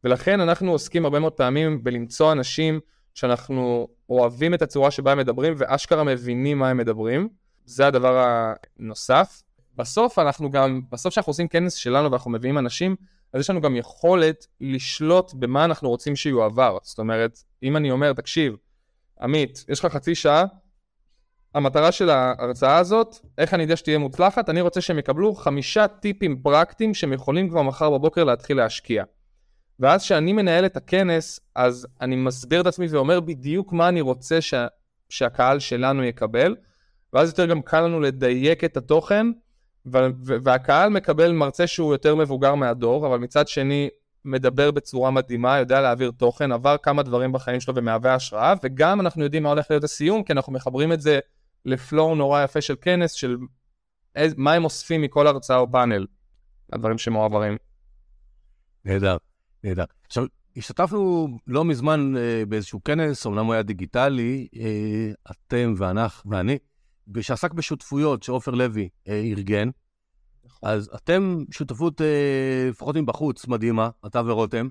[0.04, 2.80] ולכן אנחנו עוסקים הרבה מאוד פעמים בלמצוא אנשים
[3.14, 7.30] שאנחנו אוהבים את הצורה שבה הם מדברים, ואשכרה מבינים מה הם מדברים.
[7.66, 8.26] זה הדבר
[8.80, 9.44] הנוסף.
[9.76, 12.96] בסוף אנחנו גם, בסוף כשאנחנו עושים כנס שלנו ואנחנו מביאים אנשים,
[13.34, 16.78] אז יש לנו גם יכולת לשלוט במה אנחנו רוצים שיועבר.
[16.84, 18.56] זאת אומרת, אם אני אומר, תקשיב,
[19.22, 20.46] עמית, יש לך חצי שעה,
[21.54, 26.42] המטרה של ההרצאה הזאת, איך אני יודע שתהיה מוצלחת, אני רוצה שהם יקבלו חמישה טיפים
[26.42, 29.04] פרקטיים שהם יכולים כבר מחר בבוקר להתחיל להשקיע.
[29.80, 34.42] ואז כשאני מנהל את הכנס, אז אני מסביר את עצמי ואומר בדיוק מה אני רוצה
[34.42, 34.68] שה,
[35.10, 36.56] שהקהל שלנו יקבל,
[37.14, 39.28] ואז יותר גם קל לנו לדייק את התוכן,
[40.26, 43.90] והקהל מקבל מרצה שהוא יותר מבוגר מהדור, אבל מצד שני
[44.26, 49.24] מדבר בצורה מדהימה, יודע להעביר תוכן, עבר כמה דברים בחיים שלו ומהווה השראה, וגם אנחנו
[49.24, 51.20] יודעים מה הולך להיות הסיום, כי אנחנו מחברים את זה
[51.66, 53.38] לפלואו נורא יפה של כנס, של
[54.16, 56.08] איז, מה הם אוספים מכל הרצאה או פאנל,
[56.74, 57.58] הדברים שמועברים.
[58.86, 59.18] נהדר,
[59.64, 59.84] נהדר.
[60.06, 60.26] עכשיו,
[60.58, 66.58] השתתפנו לא מזמן אה, באיזשהו כנס, אמנם הוא היה דיגיטלי, אה, אתם ואנך ואני,
[67.22, 69.70] שעסק בשותפויות שעופר לוי אה, ארגן.
[70.46, 70.70] נכון.
[70.70, 74.68] אז אתם שותפות, אה, לפחות מבחוץ, מדהימה, אתה ורותם.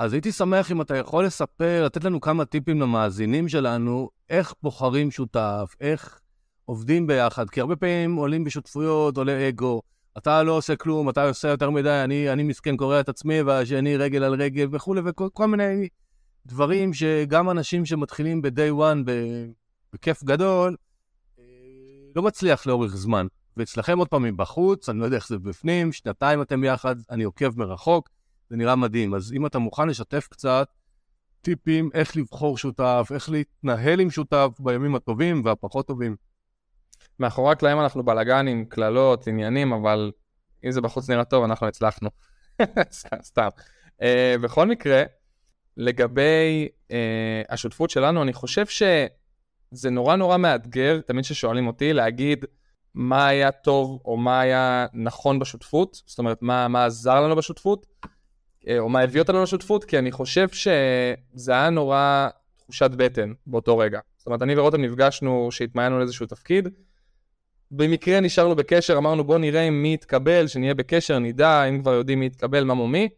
[0.00, 5.10] אז הייתי שמח אם אתה יכול לספר, לתת לנו כמה טיפים למאזינים שלנו, איך בוחרים
[5.10, 6.20] שותף, איך
[6.64, 9.82] עובדים ביחד, כי הרבה פעמים עולים בשותפויות, עולה אגו,
[10.18, 13.96] אתה לא עושה כלום, אתה עושה יותר מדי, אני, אני מסכן קורע את עצמי, והשני
[13.96, 15.88] רגל על רגל וכולי, וכל מיני
[16.46, 19.10] דברים שגם אנשים שמתחילים ב-day one
[19.92, 20.76] בכיף גדול,
[21.38, 21.44] אה,
[22.16, 23.26] לא מצליח לאורך זמן.
[23.56, 27.58] ואצלכם עוד פעם מבחוץ, אני לא יודע איך זה בפנים, שנתיים אתם יחד, אני עוקב
[27.58, 28.08] מרחוק,
[28.50, 29.14] זה נראה מדהים.
[29.14, 30.68] אז אם אתה מוכן לשתף קצת
[31.40, 36.16] טיפים איך לבחור שותף, איך להתנהל עם שותף בימים הטובים והפחות טובים.
[37.18, 40.12] מאחורי הקלעים אנחנו בלאגנים, קללות, עניינים, אבל
[40.64, 42.10] אם זה בחוץ נראה טוב, אנחנו הצלחנו.
[43.22, 43.48] סתם.
[44.02, 45.02] Uh, בכל מקרה,
[45.76, 46.92] לגבי uh,
[47.48, 52.44] השותפות שלנו, אני חושב שזה נורא נורא מאתגר, תמיד כששואלים אותי, להגיד
[52.94, 57.86] מה היה טוב או מה היה נכון בשותפות, זאת אומרת, מה, מה עזר לנו בשותפות,
[58.78, 64.00] או מה הביא אותנו לשותפות, כי אני חושב שזה היה נורא תחושת בטן באותו רגע.
[64.16, 66.68] זאת אומרת, אני ורותם נפגשנו, שהתמיינו לאיזשהו תפקיד,
[67.70, 72.20] במקרה נשארנו בקשר, אמרנו בוא נראה אם מי יתקבל, שנהיה בקשר, נדע, אם כבר יודעים
[72.20, 73.08] מי יתקבל, מה מומי,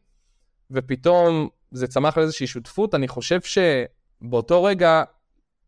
[0.70, 5.02] ופתאום זה צמח לאיזושהי שותפות, אני חושב שבאותו רגע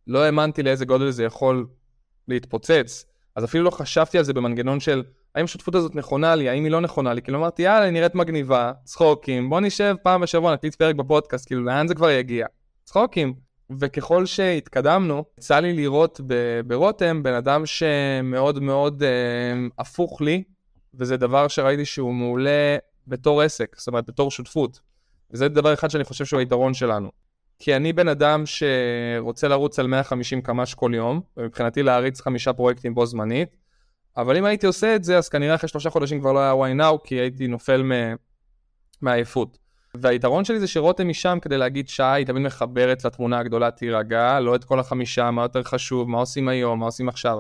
[0.06, 1.66] לא האמנתי לאיזה גודל זה יכול
[2.28, 3.06] להתפוצץ,
[3.36, 5.02] אז אפילו לא חשבתי על זה במנגנון של
[5.34, 8.14] האם השותפות הזאת נכונה לי, האם היא לא נכונה לי, כאילו אמרתי יאללה, היא נראית
[8.14, 12.46] מגניבה, צחוקים, בוא נשב פעם בשבוע, נקליט פרק בפודקאסט, כאילו לאן זה כבר יגיע?
[12.84, 13.34] צחוקים.
[13.80, 16.20] וככל שהתקדמנו, יצא לי לראות
[16.66, 19.08] ברותם בן אדם שמאוד מאוד אה,
[19.78, 20.42] הפוך לי,
[20.94, 22.76] וזה דבר שראיתי שהוא מעולה
[23.06, 24.80] בתור עסק, זאת אומרת בתור שותפות.
[25.30, 27.10] וזה דבר אחד שאני חושב שהוא היתרון שלנו.
[27.58, 32.94] כי אני בן אדם שרוצה לרוץ על 150 קמ"ש כל יום, ומבחינתי להריץ חמישה פרויקטים
[32.94, 33.56] בו זמנית,
[34.16, 36.80] אבל אם הייתי עושה את זה, אז כנראה אחרי שלושה חודשים כבר לא היה why
[36.80, 37.82] now, כי הייתי נופל
[39.02, 39.58] מעייפות.
[39.94, 44.54] והיתרון שלי זה שרותם משם כדי להגיד שעה, היא תמיד מחברת לתמונה הגדולה, תירגע, לא
[44.54, 47.38] את כל החמישה, מה יותר חשוב, מה עושים היום, מה עושים עכשיו.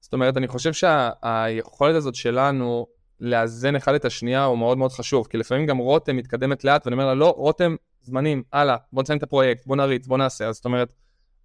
[0.00, 2.86] זאת אומרת, אני חושב שהיכולת שה- הזאת שלנו
[3.20, 6.94] לאזן אחד את השנייה הוא מאוד מאוד חשוב, כי לפעמים גם רותם מתקדמת לאט, ואני
[6.94, 10.48] אומר לה, לא, רותם, זמנים, הלאה, בוא נסיים את הפרויקט, בוא נריץ, בוא נעשה.
[10.48, 10.92] אז זאת אומרת,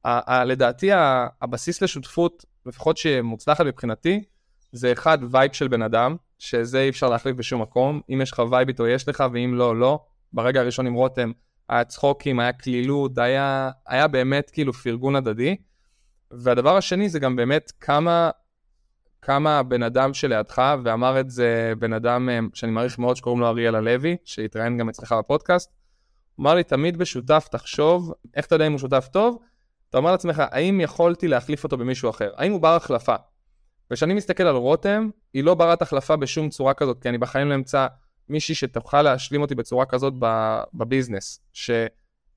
[0.06, 0.90] ה- ה- לדעתי
[1.42, 4.24] הבסיס לשותפות, לפחות שמוצלחת מבחינתי,
[4.74, 8.02] זה אחד, vibe של בן אדם, שזה אי אפשר להחליף בשום מקום.
[8.14, 10.00] אם יש לך vibe איתו, יש לך, ואם לא, לא.
[10.34, 11.32] ברגע הראשון עם רותם
[11.70, 15.56] היה צחוקים, היה קלילות, היה, היה באמת כאילו פרגון הדדי.
[16.32, 18.30] והדבר השני זה גם באמת כמה,
[19.22, 23.48] כמה הבן אדם שלידך, ואמר את זה בן אדם אה, שאני מעריך מאוד שקוראים לו
[23.48, 25.74] אריאל הלוי, שהתראיין גם אצלך בפודקאסט,
[26.40, 29.38] אמר לי תמיד בשותף תחשוב, איך אתה יודע אם הוא שותף טוב?
[29.90, 32.32] אתה אומר לעצמך, האם יכולתי להחליף אותו במישהו אחר?
[32.38, 33.16] האם הוא בר החלפה?
[33.92, 37.56] וכשאני מסתכל על רותם, היא לא ברת החלפה בשום צורה כזאת, כי אני בחיים לא
[37.56, 37.88] אמצא
[38.30, 40.14] מישהי שתוכל להשלים אותי בצורה כזאת
[40.74, 41.72] בביזנס, ש,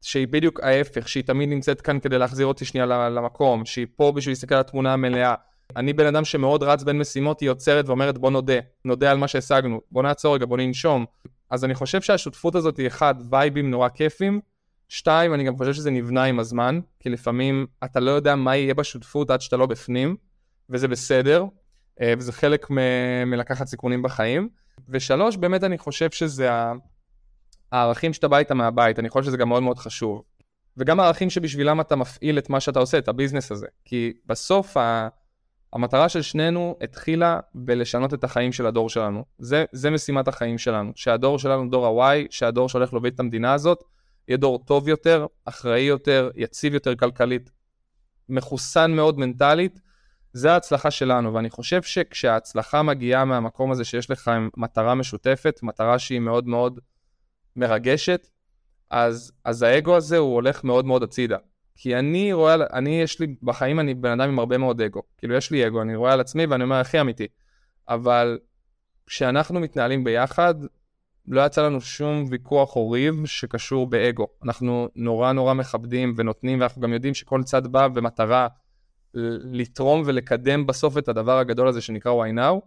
[0.02, 4.32] שהיא בדיוק ההפך, שהיא תמיד נמצאת כאן כדי להחזיר אותי שנייה למקום, שהיא פה בשביל
[4.32, 5.34] להסתכל על התמונה המלאה.
[5.76, 9.28] אני בן אדם שמאוד רץ בין משימות, היא עוצרת ואומרת בוא נודה, נודה על מה
[9.28, 11.04] שהשגנו, בוא נעצור רגע, בוא ננשום.
[11.50, 14.40] אז אני חושב שהשותפות הזאת היא אחד, וייבים נורא כיפים,
[14.88, 18.74] שתיים, אני גם חושב שזה נבנה עם הזמן, כי לפעמים אתה לא יודע מה יהיה
[18.74, 20.16] בשותפות עד שאתה לא בפנים,
[20.70, 21.44] וזה בסדר,
[22.00, 24.48] אה, וזה חלק מ- מלקחת סיכונים בחיים.
[24.88, 26.48] ושלוש, באמת אני חושב שזה
[27.72, 30.22] הערכים שאתה בא איתם מהבית, אני חושב שזה גם מאוד מאוד חשוב.
[30.76, 33.66] וגם הערכים שבשבילם אתה מפעיל את מה שאתה עושה, את הביזנס הזה.
[33.84, 35.08] כי בסוף ה...
[35.72, 39.24] המטרה של שנינו התחילה בלשנות את החיים של הדור שלנו.
[39.38, 40.92] זה, זה משימת החיים שלנו.
[40.94, 43.84] שהדור שלנו, דור ה-Y, שהדור שהולך להוביל את המדינה הזאת,
[44.28, 47.50] יהיה דור טוב יותר, אחראי יותר, יציב יותר כלכלית,
[48.28, 49.80] מחוסן מאוד מנטלית,
[50.36, 56.20] זה ההצלחה שלנו, ואני חושב שכשההצלחה מגיעה מהמקום הזה שיש לך מטרה משותפת, מטרה שהיא
[56.20, 56.80] מאוד מאוד
[57.56, 58.28] מרגשת,
[58.90, 61.36] אז, אז האגו הזה הוא הולך מאוד מאוד הצידה.
[61.76, 65.02] כי אני רואה, אני יש לי, בחיים אני בן אדם עם הרבה מאוד אגו.
[65.18, 67.26] כאילו יש לי אגו, אני רואה על עצמי ואני אומר הכי אמיתי.
[67.88, 68.38] אבל
[69.06, 70.54] כשאנחנו מתנהלים ביחד,
[71.28, 74.26] לא יצא לנו שום ויכוח או ריב שקשור באגו.
[74.44, 78.48] אנחנו נורא נורא מכבדים ונותנים, ואנחנו גם יודעים שכל צד בא במטרה
[79.52, 82.66] לתרום ולקדם בסוף את הדבר הגדול הזה שנקרא why now.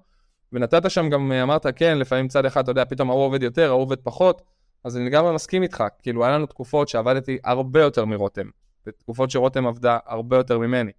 [0.54, 3.82] ונתת שם גם, אמרת, כן, לפעמים צד אחד, אתה יודע, פתאום ההוא עובד יותר, ההוא
[3.82, 4.41] עובד פחות,
[4.84, 5.84] אז אני לגמרי מסכים איתך.
[6.02, 8.47] כאילו, היה לנו תקופות שעבדתי הרבה יותר מרותם,
[8.88, 10.91] ותקופות שרותם עבדה הרבה יותר ממני.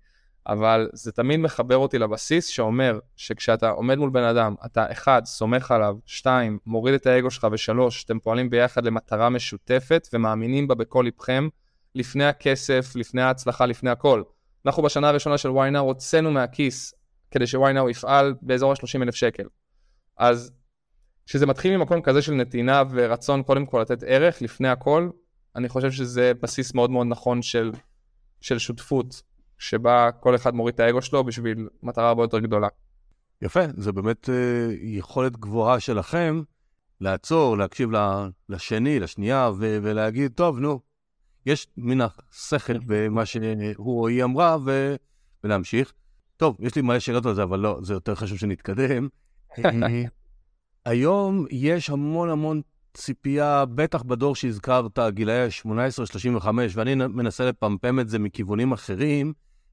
[0.46, 5.70] אבל זה תמיד מחבר אותי לבסיס שאומר שכשאתה עומד מול בן אדם, אתה אחד, סומך
[5.70, 11.03] עליו, שתיים, מוריד את האגו שלך, ושלוש, אתם פועלים ביחד למטרה משותפת ומאמינים בה בכל
[11.05, 11.48] ליבכם,
[11.94, 14.22] לפני הכסף, לפני ההצלחה, לפני הכל.
[14.66, 16.94] אנחנו בשנה הראשונה של ynow הוצאנו מהכיס
[17.30, 19.44] כדי ש-ynow יפעל באזור ה-30 אלף שקל.
[20.16, 20.52] אז
[21.26, 25.11] כשזה מתחיל ממקום כזה של נתינה ורצון קודם כל לתת ערך לפני הכל,
[25.56, 27.72] אני חושב שזה בסיס מאוד מאוד נכון של,
[28.40, 29.22] של שותפות,
[29.58, 32.68] שבה כל אחד מוריד את האגו שלו בשביל מטרה הרבה יותר גדולה.
[33.42, 34.32] יפה, זה באמת uh,
[34.82, 36.42] יכולת גבוהה שלכם
[37.00, 37.90] לעצור, להקשיב
[38.48, 40.80] לשני, לשנייה, ו- ולהגיד, טוב, נו,
[41.47, 44.97] יש מן השכל במה שהוא או היא אמרה, ו...
[45.45, 45.93] ולהמשיך.
[46.36, 49.09] טוב, יש לי מלא שאלות על זה, אבל לא, זה יותר חשוב שנתקדם.
[50.84, 52.61] היום יש המון המון
[52.95, 55.49] ציפייה, בטח בדור שהזכרת, גילאי
[56.43, 59.32] 18-35, ואני מנסה לפמפם את זה מכיוונים אחרים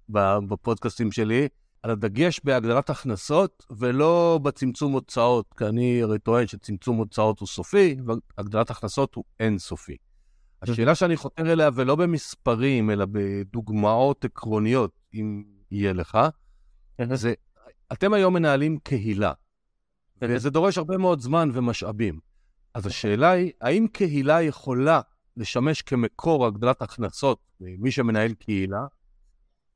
[0.10, 1.48] בפודקאסטים שלי,
[1.84, 7.96] על הדגש בהגדלת הכנסות ולא בצמצום הוצאות, כי אני הרי טוען שצמצום הוצאות הוא סופי,
[8.38, 9.98] והגדלת הכנסות הוא אינסופי.
[10.62, 16.18] השאלה שאני חותר אליה, ולא במספרים, אלא בדוגמאות עקרוניות, אם יהיה לך,
[17.14, 17.34] זה,
[17.94, 19.34] אתם היום מנהלים קהילה,
[20.22, 22.20] וזה דורש הרבה מאוד זמן ומשאבים.
[22.74, 25.02] אז השאלה היא, האם קהילה יכולה
[25.38, 28.86] לשמש כמקור הגדלת הכנסות למי שמנהל קהילה?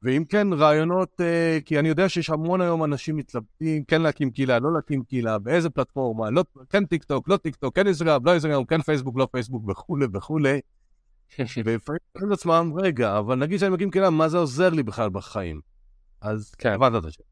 [0.04, 4.60] ואם כן, רעיונות, אה, כי אני יודע שיש המון היום אנשים מתלבטים, כן להקים קהילה,
[4.60, 8.32] לא להקים קהילה, באיזה פלטפורמה, לא, כן טיק טוק, לא טיק טוק, כן אינסטגרם, לא
[8.32, 10.60] אינסטגרם, כן פייסבוק, לא פייסבוק וכולי וכולי.
[11.66, 15.62] ולפעמים אומרים לעצמם, רגע, אבל נגיד שאני מקים קהילה, מה זה עוזר לי בכלל בחיים?
[16.22, 16.72] אז כן.
[16.72, 17.28] הבנת את השאלה.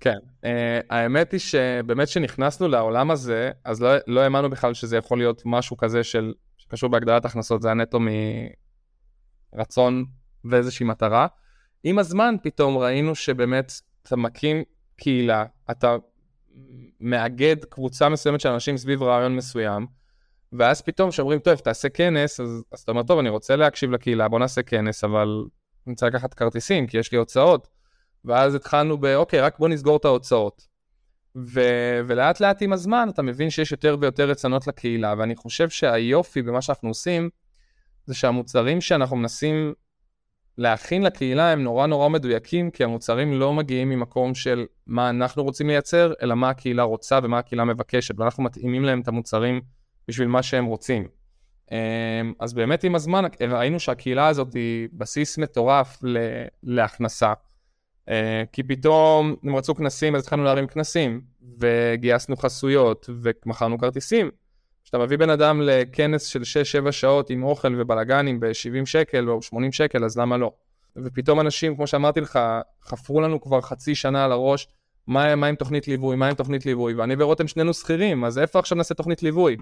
[0.00, 0.46] כן, uh,
[0.90, 5.76] האמת היא שבאמת כשנכנסנו לעולם הזה, אז לא, לא האמנו בכלל שזה יכול להיות משהו
[5.76, 7.98] כזה של, שקשור בהגדלת הכנסות, זה היה נטו
[9.54, 10.04] מרצון
[10.44, 11.26] ואיזושהי מטרה.
[11.84, 13.72] עם הזמן פתאום ראינו שבאמת
[14.02, 14.62] אתה מקים
[14.96, 15.96] קהילה, אתה
[17.00, 19.86] מאגד קבוצה מסוימת של אנשים סביב רעיון מסוים,
[20.52, 24.28] ואז פתאום כשאומרים, טוב, תעשה כנס, אז, אז אתה אומר, טוב, אני רוצה להקשיב לקהילה,
[24.28, 25.28] בוא נעשה כנס, אבל
[25.86, 27.68] אני רוצה לקחת כרטיסים, כי יש לי הוצאות.
[28.24, 30.66] ואז התחלנו ב, אוקיי, רק בוא נסגור את ההוצאות.
[31.36, 31.60] ו...
[32.06, 36.62] ולאט לאט עם הזמן אתה מבין שיש יותר ויותר רצונות לקהילה, ואני חושב שהיופי במה
[36.62, 37.30] שאנחנו עושים,
[38.06, 39.74] זה שהמוצרים שאנחנו מנסים
[40.58, 45.66] להכין לקהילה הם נורא נורא מדויקים, כי המוצרים לא מגיעים ממקום של מה אנחנו רוצים
[45.66, 49.60] לייצר, אלא מה הקהילה רוצה ומה הקהילה מבקשת, ואנחנו מתאימים להם את המוצרים
[50.08, 51.08] בשביל מה שהם רוצים.
[51.72, 51.76] אמ,
[52.40, 55.98] אז באמת עם הזמן ראינו שהקהילה הזאת היא בסיס מטורף
[56.62, 57.32] להכנסה.
[58.08, 61.20] אה, כי פתאום הם רצו כנסים, אז התחלנו להרים כנסים,
[61.60, 64.30] וגייסנו חסויות, ומכרנו כרטיסים.
[64.94, 66.42] כשאתה מביא בן אדם לכנס של
[66.86, 70.52] 6-7 שעות עם אוכל ובלאגנים ב-70 שקל או 80 שקל, אז למה לא?
[70.96, 72.38] ופתאום אנשים, כמו שאמרתי לך,
[72.84, 74.68] חפרו לנו כבר חצי שנה על הראש,
[75.06, 78.58] מה, מה עם תוכנית ליווי, מה עם תוכנית ליווי, ואני ורותם שנינו שכירים, אז איפה
[78.58, 79.56] עכשיו נעשה תוכנית ליווי?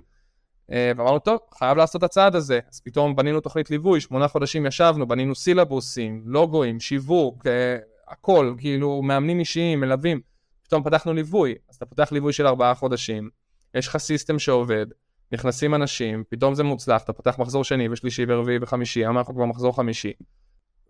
[0.73, 2.61] אה, ואמרנו, טוב, חייב לעשות את הצעד הזה.
[2.73, 7.79] אז פתאום בנינו תוכנית ליווי, שמונה חודשים ישבנו, בנינו סילבוסים, לוגוים, שיווק, אה,
[8.09, 10.21] הכל, כאילו מאמנים אישיים, מלווים.
[10.63, 13.29] פתאום פתחנו ליווי, אז אתה פותח ליווי של ארבעה חודשים,
[13.75, 14.87] יש לך סיסטם שעובד,
[15.33, 19.45] נכנסים אנשים, פתאום זה מוצלח, אתה פותח מחזור שני ושלישי ורביעי וחמישי, היום אנחנו כבר
[19.45, 20.13] מחזור חמישי,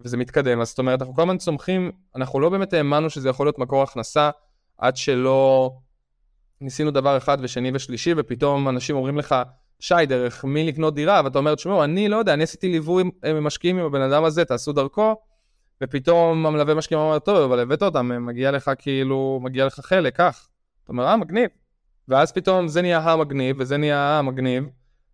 [0.01, 3.47] וזה מתקדם, אז זאת אומרת, אנחנו כל הזמן צומחים, אנחנו לא באמת האמנו שזה יכול
[3.47, 4.31] להיות מקור הכנסה,
[4.79, 5.73] עד שלא
[6.61, 9.35] ניסינו דבר אחד ושני ושלישי, ופתאום אנשים אומרים לך,
[9.81, 13.45] שי, דרך מי לקנות דירה, ואתה אומר, תשמעו, אני לא יודע, אני עשיתי ליווי עם
[13.45, 15.17] משקיעים עם הבן אדם הזה, תעשו דרכו,
[15.83, 20.49] ופתאום המלווה משקיעים אומר, טוב, אבל הבאת אותם, מגיע לך כאילו, מגיע לך חלק, קח.
[20.85, 21.49] אתה אומר, אה, מגניב.
[22.09, 24.65] ואז פתאום זה נהיה המגניב, וזה נהיה המגניב,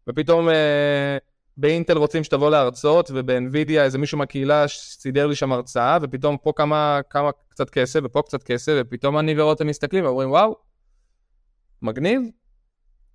[0.08, 1.18] ופתאום אה,
[1.56, 7.00] באינטל רוצים שתבוא להרצות, ובאנווידיה איזה מישהו מהקהילה סידר לי שם הרצאה, ופתאום פה כמה,
[7.10, 10.56] כמה קצת כסף, ופה קצת כסף, ופתאום אני ורותם מסתכלים ואומרים, וואו,
[11.82, 12.22] מגניב,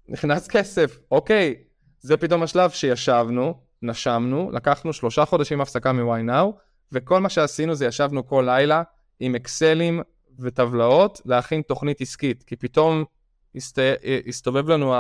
[0.09, 1.55] נכנס כסף, אוקיי.
[1.99, 6.59] זה פתאום השלב שישבנו, נשמנו, לקחנו שלושה חודשים הפסקה מ-Y Now,
[6.91, 8.83] וכל מה שעשינו זה ישבנו כל לילה
[9.19, 10.01] עם אקסלים
[10.39, 13.03] וטבלאות להכין תוכנית עסקית, כי פתאום
[13.55, 13.79] הסת...
[14.27, 14.93] הסתובב לנו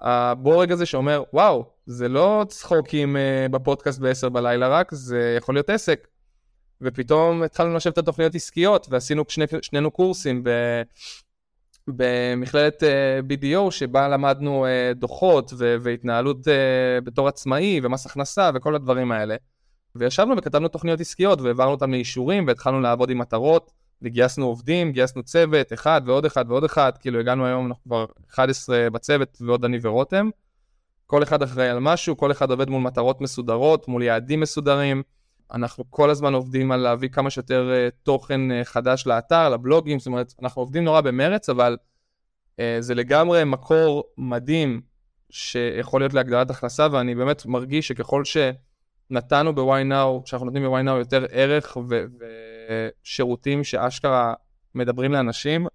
[0.00, 5.70] הבורג הזה שאומר, וואו, זה לא צחוקים uh, בפודקאסט ב-10 בלילה רק, זה יכול להיות
[5.70, 6.08] עסק.
[6.80, 10.50] ופתאום התחלנו לשבת על תוכניות עסקיות, ועשינו שני, שנינו קורסים ב...
[11.88, 16.38] במכללת אה, BDO, שבה למדנו uh, דוחות והתנהלות
[17.04, 19.36] בתור עצמאי ומס הכנסה וכל הדברים האלה.
[19.96, 23.70] וישבנו וכתבנו תוכניות עסקיות והעברנו אותן לאישורים והתחלנו לעבוד עם מטרות
[24.04, 28.90] וגייסנו עובדים, גייסנו צוות, אחד ועוד אחד ועוד אחד, כאילו הגענו היום, אנחנו כבר 11
[28.90, 30.30] בצוות ועוד אני ורותם.
[31.06, 35.02] כל אחד אחראי על משהו, כל אחד עובד מול מטרות מסודרות, מול יעדים מסודרים.
[35.52, 40.06] אנחנו כל הזמן עובדים על להביא כמה שיותר uh, תוכן uh, חדש לאתר, לבלוגים, זאת
[40.06, 41.76] אומרת, אנחנו עובדים נורא במרץ, אבל
[42.56, 44.80] uh, זה לגמרי מקור מדהים
[45.30, 48.36] שיכול להיות להגדלת הכנסה, ואני באמת מרגיש שככל ש...
[49.10, 51.76] נתנו ב-Y Now, שאנחנו נותנים ב-Y Now יותר ערך
[52.68, 54.34] ושירותים שאשכרה
[54.74, 55.66] מדברים לאנשים,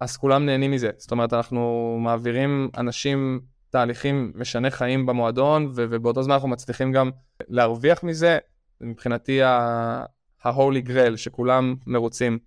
[0.00, 0.90] אז כולם נהנים מזה.
[0.96, 3.40] זאת אומרת, אנחנו מעבירים אנשים
[3.70, 7.10] תהליכים משני חיים במועדון, ו- ובאותו זמן אנחנו מצליחים גם
[7.48, 8.38] להרוויח מזה.
[8.80, 12.38] מבחינתי ה-Holy Grail, שכולם מרוצים.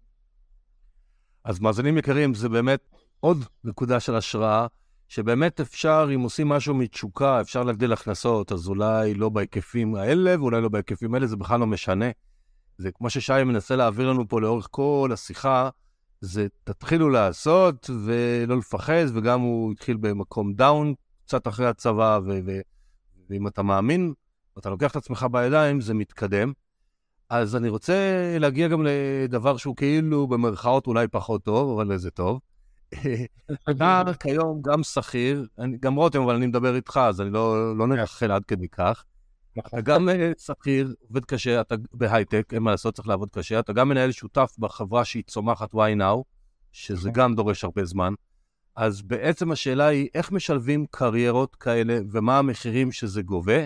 [1.44, 2.80] אז מאזינים יקרים, זה באמת
[3.20, 4.68] עוד נקודה של השראה.
[5.08, 10.62] שבאמת אפשר, אם עושים משהו מתשוקה, אפשר להגדיל הכנסות, אז אולי לא בהיקפים האלה ואולי
[10.62, 12.06] לא בהיקפים האלה, זה בכלל לא משנה.
[12.78, 15.70] זה כמו ששי מנסה להעביר לנו פה לאורך כל השיחה,
[16.22, 20.94] זה תתחילו לעשות ולא לפחד, וגם הוא התחיל במקום דאון
[21.26, 22.62] קצת אחרי הצבא, ו- ו-
[23.30, 24.14] ואם אתה מאמין,
[24.56, 26.54] ואתה לוקח את עצמך בידיים, זה מתקדם.
[27.30, 27.94] אז אני רוצה
[28.40, 32.40] להגיע גם לדבר שהוא כאילו במרכאות אולי פחות טוב, אבל זה טוב.
[33.70, 35.48] אתה כיום גם שכיר,
[35.80, 39.04] גם רותם, אבל אני מדבר איתך, אז אני לא, לא נרחל עד כדי כך.
[39.60, 43.60] אתה גם אה, שכיר, עובד קשה, אתה בהייטק, אין מה לעשות, צריך לעבוד קשה.
[43.60, 46.24] אתה גם מנהל שותף בחברה שהיא צומחת yNow,
[46.72, 47.12] שזה נכון.
[47.12, 48.14] גם דורש הרבה זמן.
[48.76, 53.66] אז בעצם השאלה היא, איך משלבים קריירות כאלה, ומה המחירים שזה גובה?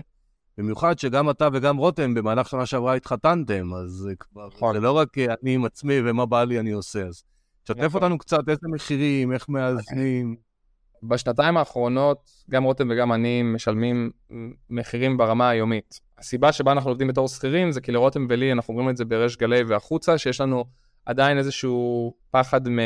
[0.58, 4.74] במיוחד שגם אתה וגם רותם במהלך שנה שעברה התחתנתם, אז זה כבר, נכון.
[4.76, 7.24] זה לא רק אני עם עצמי ומה בא לי אני עושה, אז
[7.64, 8.04] תשתף נכון.
[8.04, 10.47] אותנו קצת איזה מחירים, איך מאזנים.
[11.04, 14.12] בשנתיים האחרונות, גם רותם וגם אני משלמים
[14.70, 16.00] מחירים ברמה היומית.
[16.18, 19.38] הסיבה שבה אנחנו עובדים בתור שכירים זה כי לרותם ולי, אנחנו אומרים את זה בריש
[19.38, 20.66] גלי והחוצה, שיש לנו
[21.06, 22.80] עדיין איזשהו פחד מ...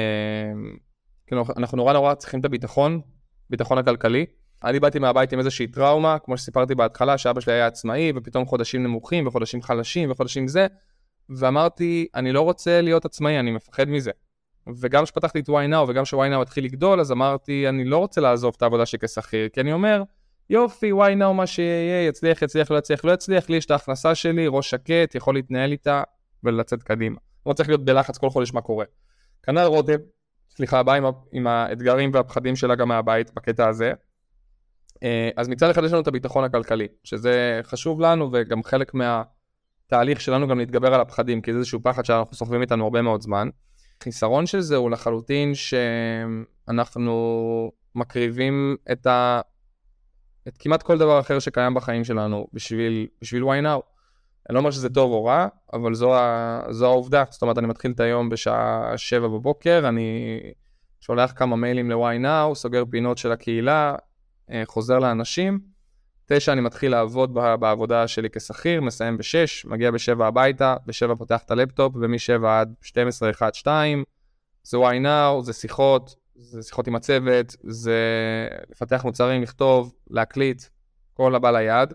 [1.28, 3.02] כאילו, אנחנו נורא נורא צריכים את הביטחון,
[3.50, 4.26] ביטחון הכלכלי.
[4.64, 8.84] אני באתי מהבית עם איזושהי טראומה, כמו שסיפרתי בהתחלה, שאבא שלי היה עצמאי, ופתאום חודשים
[8.84, 10.68] נמוכים, וחודשים חלשים, וחודשים זה,
[11.30, 14.12] ואמרתי, אני לא רוצה להיות עצמאי, אני מפחד מזה.
[14.68, 18.62] וגם כשפתחתי את yNow, וגם כש-yNow התחיל לגדול, אז אמרתי, אני לא רוצה לעזוב את
[18.62, 20.04] העבודה שלי כשכיר, כי אני אומר,
[20.50, 24.48] יופי, yNow, מה שיהיה, יצליח, יצליח, לא יצליח, לא יצליח, לי יש את ההכנסה שלי,
[24.48, 26.04] ראש שקט, יכול להתנהל איתה
[26.44, 27.18] ולצאת קדימה.
[27.46, 28.86] לא צריך להיות בלחץ כל חודש מה קורה.
[29.44, 29.96] כנ"ל רותם,
[30.50, 33.94] סליחה, באה עם, עם האתגרים והפחדים שלה גם מהבית בקטע הזה.
[35.04, 40.22] אה, אז מצד אחד יש לנו את הביטחון הכלכלי, שזה חשוב לנו וגם חלק מהתהליך
[40.22, 43.50] שלנו גם להתגבר על הפחדים, כי זה איזשהו פחד שאנחנו סוחבים איתנו הרבה מאוד זמן.
[44.02, 47.12] חיסרון של זה הוא לחלוטין שאנחנו
[47.96, 49.42] מקריבים את, ה...
[50.48, 53.82] את כמעט כל דבר אחר שקיים בחיים שלנו בשביל, בשביל why now.
[54.50, 56.62] אני לא אומר שזה טוב או רע, אבל זו, ה...
[56.70, 57.24] זו העובדה.
[57.30, 60.40] זאת אומרת, אני מתחיל את היום בשעה 7 בבוקר, אני
[61.00, 63.96] שולח כמה מיילים ל-why now, סוגר פינות של הקהילה,
[64.52, 65.71] אה, חוזר לאנשים.
[66.34, 71.52] תשע אני מתחיל לעבוד בעבודה שלי כשכיר, מסיים בשש, מגיע בשבע הביתה, בשבע פותח את
[71.52, 74.04] הלפטופ, ומשבע עד 12, 1, 2,
[74.64, 78.00] זה why now, זה שיחות, זה שיחות עם הצוות, זה
[78.70, 80.64] לפתח מוצרים, לכתוב, להקליט,
[81.14, 81.94] כל הבא ליד.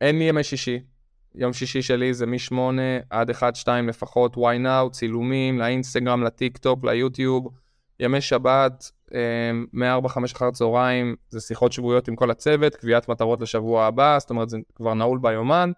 [0.00, 0.80] אין לי ימי שישי.
[1.34, 2.54] יום שישי שלי זה מ-8
[3.10, 7.48] עד 1-2 לפחות, why now, צילומים, לאינסטגרם, לטיק טוק, ליוטיוב,
[8.00, 8.90] ימי שבת,
[9.72, 14.50] מ-4-5 אחר צהריים זה שיחות שבועיות עם כל הצוות, קביעת מטרות לשבוע הבא, זאת אומרת
[14.50, 15.70] זה כבר נעול ביומן,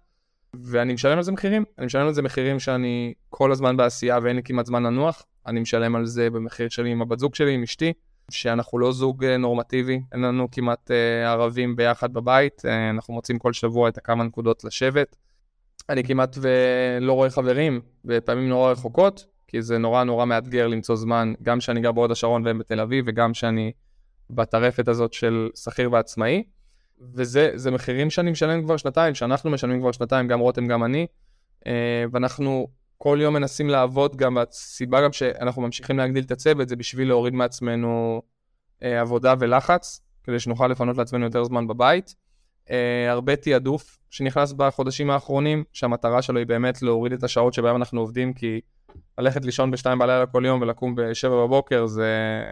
[0.55, 4.37] ואני משלם על זה מחירים, אני משלם על זה מחירים שאני כל הזמן בעשייה ואין
[4.37, 7.63] לי כמעט זמן לנוח, אני משלם על זה במחיר שלי עם הבת זוג שלי, עם
[7.63, 7.93] אשתי,
[8.31, 13.39] שאנחנו לא זוג אה, נורמטיבי, אין לנו כמעט uh, ערבים ביחד בבית, uh, אנחנו מוצאים
[13.39, 15.17] כל שבוע את הכמה נקודות לשבת.
[15.89, 19.27] אני כמעט ולא רואה חברים, בפעמים נורא רחוקות,
[19.57, 23.05] כי זה נורא נורא מאתגר למצוא זמן, גם שאני גר בהוד השרון והם בתל אביב,
[23.09, 23.73] וגם שאני
[24.31, 26.43] בטרפת הזאת של שכיר ועצמאי.
[27.15, 31.07] וזה מחירים שאני משלם כבר שנתיים, שאנחנו משלמים כבר שנתיים, גם רותם, גם אני.
[31.67, 36.77] אה, ואנחנו כל יום מנסים לעבוד גם, והסיבה גם שאנחנו ממשיכים להגדיל את הצוות, זה
[36.77, 38.23] בשביל להוריד מעצמנו
[38.83, 42.15] אה, עבודה ולחץ, כדי שנוכל לפנות לעצמנו יותר זמן בבית.
[42.67, 42.71] Uh,
[43.11, 48.33] הרבה תעדוף שנכנס בחודשים האחרונים, שהמטרה שלו היא באמת להוריד את השעות שבהן אנחנו עובדים,
[48.33, 48.61] כי
[49.19, 52.43] ללכת לישון בשתיים בלילה כל יום ולקום בשבע בבוקר זה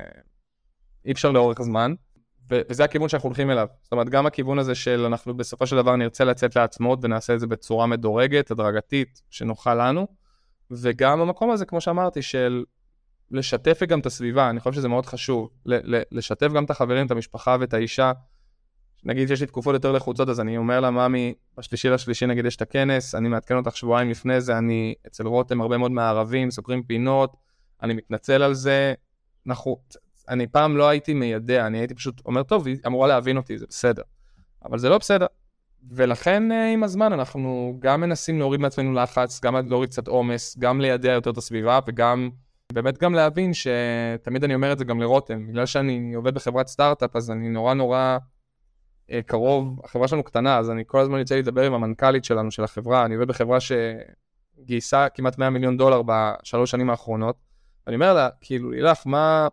[1.04, 1.94] אי אפשר לאורך זמן.
[2.50, 3.66] וזה הכיוון שאנחנו הולכים אליו.
[3.82, 7.40] זאת אומרת, גם הכיוון הזה של אנחנו בסופו של דבר נרצה לצאת לעצמאות ונעשה את
[7.40, 10.06] זה בצורה מדורגת, הדרגתית, שנוחה לנו,
[10.70, 12.64] וגם המקום הזה, כמו שאמרתי, של
[13.30, 15.50] לשתף גם את הסביבה, אני חושב שזה מאוד חשוב,
[16.12, 18.12] לשתף גם את החברים, את המשפחה ואת האישה
[19.04, 22.56] נגיד שיש לי תקופות יותר לחוצות, אז אני אומר לה, ממי, בשלישי לשלישי נגיד יש
[22.56, 26.82] את הכנס, אני מעדכן אותך שבועיים לפני זה, אני אצל רותם הרבה מאוד מהערבים, סוגרים
[26.82, 27.36] פינות,
[27.82, 28.94] אני מתנצל על זה.
[29.46, 29.76] אנחנו,
[30.28, 33.66] אני פעם לא הייתי מיידע, אני הייתי פשוט אומר, טוב, היא אמורה להבין אותי, זה
[33.68, 34.02] בסדר.
[34.64, 35.26] אבל זה לא בסדר.
[35.90, 40.80] ולכן אה, עם הזמן אנחנו גם מנסים להוריד מעצמנו לחץ, גם להוריד קצת עומס, גם
[40.80, 42.30] לידע יותר את הסביבה וגם
[42.72, 47.16] באמת גם להבין שתמיד אני אומר את זה גם לרותם, בגלל שאני עובד בחברת סטארט-אפ
[47.16, 48.18] אז אני נורא נורא
[49.26, 53.04] קרוב, החברה שלנו קטנה, אז אני כל הזמן יוצא לדבר עם המנכ"לית שלנו, של החברה,
[53.04, 57.36] אני עובד בחברה שגייסה כמעט 100 מיליון דולר בשלוש שנים האחרונות.
[57.86, 59.48] אני אומר לה, כאילו, לילך, מה,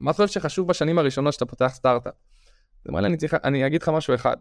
[0.00, 2.14] מה אתה חושב שחשוב בשנים הראשונות שאתה פותח סטארט-אפ?
[2.84, 4.36] היא אמרה לי, אני, צריך, אני אגיד לך משהו אחד,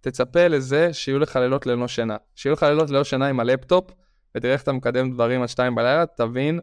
[0.00, 2.16] תצפה לזה שיהיו לך לילות ללא שינה.
[2.34, 3.90] שיהיו לך לילות ללא שינה עם הלפטופ,
[4.34, 6.60] ותראה איך אתה מקדם דברים עד שתיים בלילה, תבין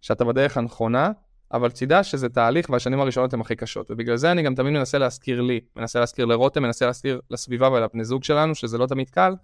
[0.00, 1.10] שאתה בדרך הנכונה,
[1.52, 4.98] אבל תדע שזה תהליך והשנים הראשונות הן הכי קשות, ובגלל זה אני גם תמיד מנסה
[4.98, 9.34] להזכיר לי, מנסה להזכיר לרותם, מנסה להזכיר לסביבה ולבני זוג שלנו, שזה לא תמיד קל,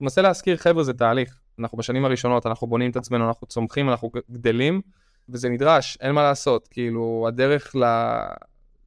[0.00, 1.40] מנסה להזכיר, חבר'ה, זה תהליך.
[1.58, 4.80] אנחנו בשנים הראשונות, אנחנו בונים את עצמנו, אנחנו צומחים, אנחנו גדלים,
[5.28, 6.68] וזה נדרש, אין מה לעשות.
[6.68, 8.26] כאילו, הדרך לה,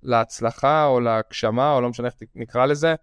[0.03, 2.95] להצלחה או להגשמה, או לא משנה איך נקרא לזה,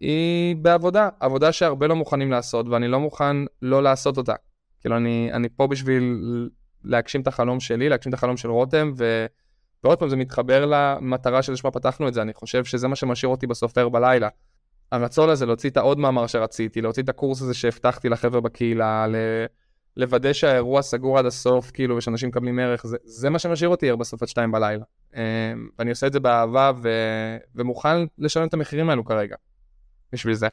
[0.00, 4.34] היא בעבודה, עבודה שהרבה לא מוכנים לעשות, ואני לא מוכן לא לעשות אותה.
[4.80, 6.48] כאילו, אני, אני פה בשביל
[6.84, 9.26] להגשים את החלום שלי, להגשים את החלום של רותם, ו...
[9.84, 13.46] ועוד פעם, זה מתחבר למטרה שלשמה פתחנו את זה, אני חושב שזה מה שמשאיר אותי
[13.46, 14.28] בסוף ער בלילה.
[14.92, 19.14] הרצון הזה להוציא את העוד מאמר שרציתי, להוציא את הקורס הזה שהבטחתי לחבר'ה בקהילה, ל...
[19.96, 23.96] לוודא שהאירוע סגור עד הסוף, כאילו, ושאנשים מקבלים ערך, זה, זה מה שמשאיר אותי ער
[23.96, 24.84] בסוף עד שתיים בלילה.
[25.14, 25.20] אמ,
[25.78, 26.88] ואני עושה את זה באהבה, ו...
[27.54, 29.36] ומוכן לשלם את המחירים האלו כרגע,
[30.12, 30.48] בשביל זה.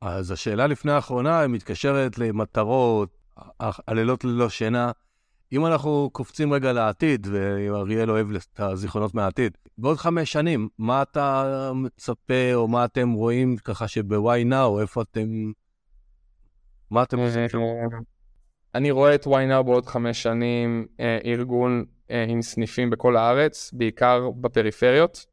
[0.00, 3.17] אז השאלה לפני האחרונה מתקשרת למטרות,
[3.60, 4.90] הלילות ללא שינה.
[5.52, 11.72] אם אנחנו קופצים רגע לעתיד, ואריאל אוהב את הזיכרונות מהעתיד, בעוד חמש שנים, מה אתה
[11.74, 15.52] מצפה, או מה אתם רואים ככה שב-why now, איפה אתם...
[16.90, 17.46] מה אתם עושים?
[18.74, 23.70] אני רואה את why now בעוד חמש שנים, אה, ארגון אה, עם סניפים בכל הארץ,
[23.72, 25.26] בעיקר בפריפריות.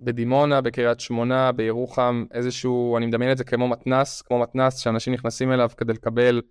[0.00, 5.52] בדימונה, בקריית שמונה, בירוחם, איזשהו, אני מדמיין את זה כמו מתנס, כמו מתנס שאנשים נכנסים
[5.52, 6.42] אליו כדי לקבל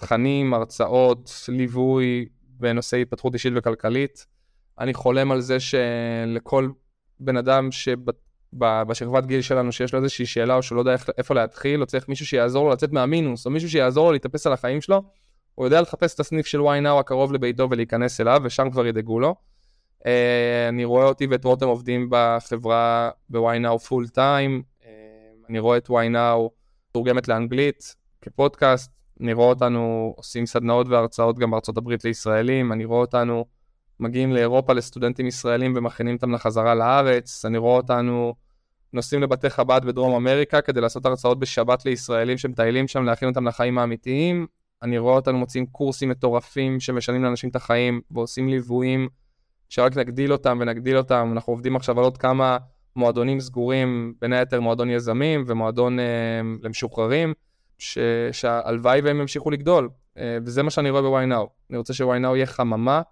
[0.00, 4.26] תכנים, הרצאות, ליווי, בנושאי התפתחות אישית וכלכלית.
[4.78, 6.68] אני חולם על זה שלכל
[7.20, 11.80] בן אדם שבשכבת גיל שלנו שיש לו איזושהי שאלה או שהוא לא יודע איפה להתחיל,
[11.80, 15.02] או צריך מישהו שיעזור לו לצאת מהמינוס, או מישהו שיעזור לו להתאפס על החיים שלו,
[15.54, 19.34] הוא יודע לחפש את הסניף של ynow הקרוב לביתו ולהיכנס אליו, ושם כבר ידאגו לו.
[19.98, 20.04] Uh,
[20.68, 24.62] אני רואה אותי ואת רותם עובדים בחברה ב-ynow פול טיים,
[25.48, 26.48] אני רואה את ynow
[26.92, 33.00] תורגמת לאנגלית כפודקאסט, אני רואה אותנו עושים סדנאות והרצאות גם בארצות הברית לישראלים, אני רואה
[33.00, 33.44] אותנו
[34.00, 38.34] מגיעים לאירופה לסטודנטים ישראלים ומכינים אותם לחזרה לארץ, אני רואה אותנו
[38.92, 43.78] נוסעים לבתי חב"ד בדרום אמריקה כדי לעשות הרצאות בשבת לישראלים שמטיילים שם, להכין אותם לחיים
[43.78, 44.46] האמיתיים,
[44.82, 49.08] אני רואה אותנו מוצאים קורסים מטורפים שמשנים לאנשים את החיים ועושים ליוויים
[49.68, 52.58] שרק נגדיל אותם ונגדיל אותם, אנחנו עובדים עכשיו על עוד כמה
[52.96, 57.34] מועדונים סגורים, בין היתר מועדון יזמים ומועדון אה, למשוחררים.
[58.32, 61.46] שהלוואי והם ימשיכו לגדול, אה, וזה מה שאני רואה ב-ynow.
[61.70, 63.02] אני רוצה ש-ynow יהיה חממה,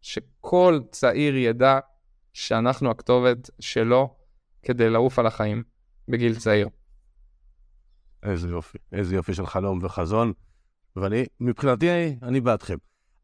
[0.00, 1.78] שכל צעיר ידע
[2.32, 4.14] שאנחנו הכתובת שלו
[4.62, 5.62] כדי לעוף על החיים
[6.08, 6.68] בגיל צעיר.
[8.22, 10.32] איזה יופי, איזה יופי של חלום וחזון,
[10.96, 12.76] ואני, מבחינתי, אני בעדכם.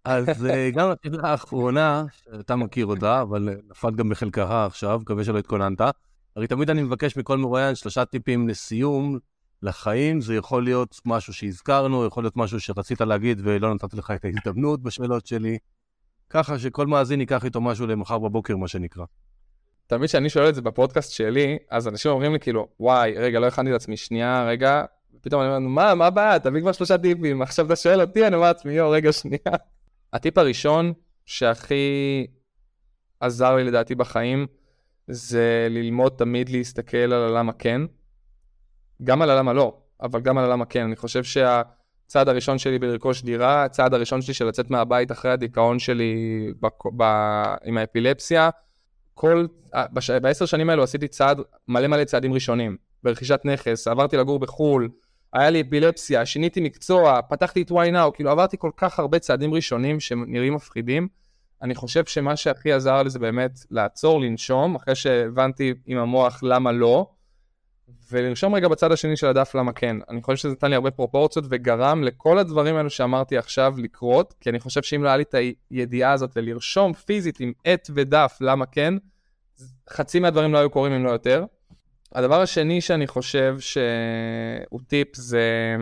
[0.05, 5.39] אז אה, גם לשאלה האחרונה, שאתה מכיר אותה, אבל נפלת גם בחלקה עכשיו, מקווה שלא
[5.39, 5.81] התכוננת.
[6.37, 9.19] הרי תמיד אני מבקש מכל מרואיין שלושה טיפים לסיום,
[9.63, 14.25] לחיים, זה יכול להיות משהו שהזכרנו, יכול להיות משהו שרצית להגיד ולא נתתי לך את
[14.25, 15.59] ההזדמנות בשאלות שלי,
[16.31, 19.05] ככה שכל מאזין ייקח איתו משהו למחר בבוקר, מה שנקרא.
[19.87, 23.47] תמיד כשאני שואל את זה בפודקאסט שלי, אז אנשים אומרים לי כאילו, וואי, רגע, לא
[23.47, 24.85] הכנתי את עצמי, שנייה, רגע,
[25.21, 28.37] פתאום אני אומר, מה, מה הבעיה, תביא כבר שלושה טיפים, עכשיו אתה שואל אותי, אני
[28.37, 29.57] אומר לעצמי, יואו, רגע, שנייה.
[30.13, 30.93] הטיפ הראשון
[31.27, 32.27] שהכי
[33.21, 34.47] עזר לי לדעתי בחיים,
[35.09, 37.83] זה ללמוד תמיד להסתכל על הלמה כן.
[39.05, 40.85] גם על הלמה לא, אבל גם על הלמה כן.
[40.85, 45.79] אני חושב שהצעד הראשון שלי בלרכוש דירה, הצעד הראשון שלי של לצאת מהבית אחרי הדיכאון
[45.79, 46.15] שלי
[46.61, 46.67] ב,
[46.97, 47.03] ב,
[47.65, 48.51] עם האפילפסיה,
[49.15, 49.47] כל,
[49.93, 52.77] בש, בעשר שנים האלו עשיתי צעד, מלא מלא צעדים ראשונים.
[53.03, 54.89] ברכישת נכס, עברתי לגור בחו"ל,
[55.33, 59.55] היה לי אפילפסיה, שיניתי מקצוע, פתחתי את why now, כאילו עברתי כל כך הרבה צעדים
[59.55, 61.09] ראשונים שנראים מפחידים.
[61.63, 66.73] אני חושב שמה שהכי עזר לי זה באמת לעצור, לנשום, אחרי שהבנתי עם המוח למה
[66.73, 67.11] לא,
[68.13, 69.97] ולרשום רגע בצד השני של הדף למה כן.
[70.09, 74.51] אני חושב שזה נתן לי הרבה פרופורציות וגרם לכל הדברים האלו שאמרתי עכשיו לקרות, כי
[74.51, 75.35] אני חושב שאם לא היה לי את
[75.71, 78.95] הידיעה הזאת ללרשום פיזית עם עט ודף למה כן,
[79.91, 81.45] חצי מהדברים לא היו קורים אם לא יותר.
[82.13, 85.77] הדבר השני שאני חושב שהוא טיפ זה,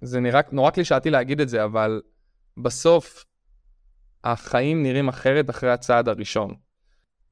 [0.00, 2.02] זה נראה נורא קלישאתי להגיד את זה, אבל
[2.56, 3.24] בסוף
[4.24, 6.54] החיים נראים אחרת אחרי הצעד הראשון.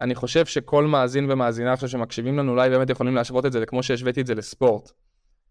[0.02, 3.82] אני חושב שכל מאזין ומאזינה עכשיו שמקשיבים לנו אולי באמת יכולים להשוות את זה כמו
[3.82, 4.92] שהשוויתי את זה לספורט.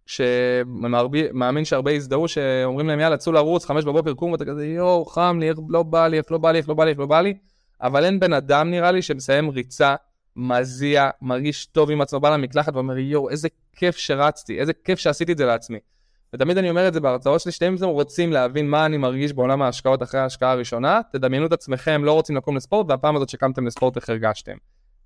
[0.05, 5.37] שמאמין שהרבה יזדהו שאומרים להם יאללה צאו לרוץ חמש בבוקר קום ואתה כזה יואו חם
[5.39, 7.21] לי לא בא לי איך לא בא לי איך לא בא לי איך לא בא
[7.21, 7.33] לי
[7.81, 9.95] אבל אין בן אדם נראה לי שמסיים ריצה
[10.35, 15.31] מזיע מרגיש טוב עם עצמו בא למקלחת ואומר יואו איזה כיף שרצתי איזה כיף שעשיתי
[15.31, 15.79] את זה לעצמי.
[16.33, 20.03] ותמיד אני אומר את זה בהרצאות שלי, שאתם רוצים להבין מה אני מרגיש בעולם ההשקעות
[20.03, 24.09] אחרי ההשקעה הראשונה, תדמיינו את עצמכם לא רוצים לקום לספורט, והפעם הזאת שקמתם לספורט איך
[24.09, 24.55] הרגשתם.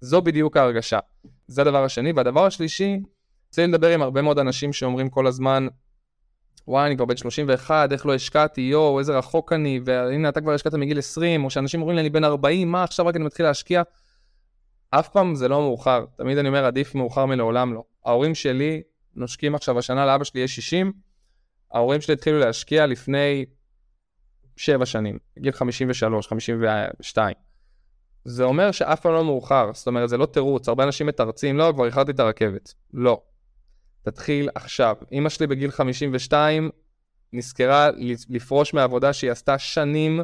[0.01, 0.99] זו בדיוק ההרגשה.
[1.47, 2.11] זה הדבר השני.
[2.11, 2.99] והדבר השלישי,
[3.47, 5.67] רוצה לדבר עם הרבה מאוד אנשים שאומרים כל הזמן,
[6.67, 10.51] וואי, אני כבר בן 31, איך לא השקעתי, יואו, איזה רחוק אני, והנה אתה כבר
[10.51, 13.45] השקעת מגיל 20, או שאנשים אומרים לי, אני בן 40, מה עכשיו רק אני מתחיל
[13.45, 13.81] להשקיע?
[14.89, 16.05] אף פעם זה לא מאוחר.
[16.17, 17.83] תמיד אני אומר, עדיף מאוחר מלעולם לא.
[18.05, 18.81] ההורים שלי
[19.15, 20.91] נושקים עכשיו השנה לאבא שלי יש 60,
[21.75, 23.45] ההורים שלי התחילו להשקיע לפני
[24.57, 27.33] שבע שנים, גיל 53, 52.
[28.25, 31.71] זה אומר שאף פעם לא מאוחר, זאת אומרת, זה לא תירוץ, הרבה אנשים מתרצים, לא,
[31.75, 32.73] כבר איחרתי את הרכבת.
[32.93, 33.21] לא.
[34.01, 34.95] תתחיל עכשיו.
[35.11, 36.69] אימא שלי בגיל 52
[37.33, 37.89] נזכרה
[38.29, 40.19] לפרוש מהעבודה שהיא עשתה שנים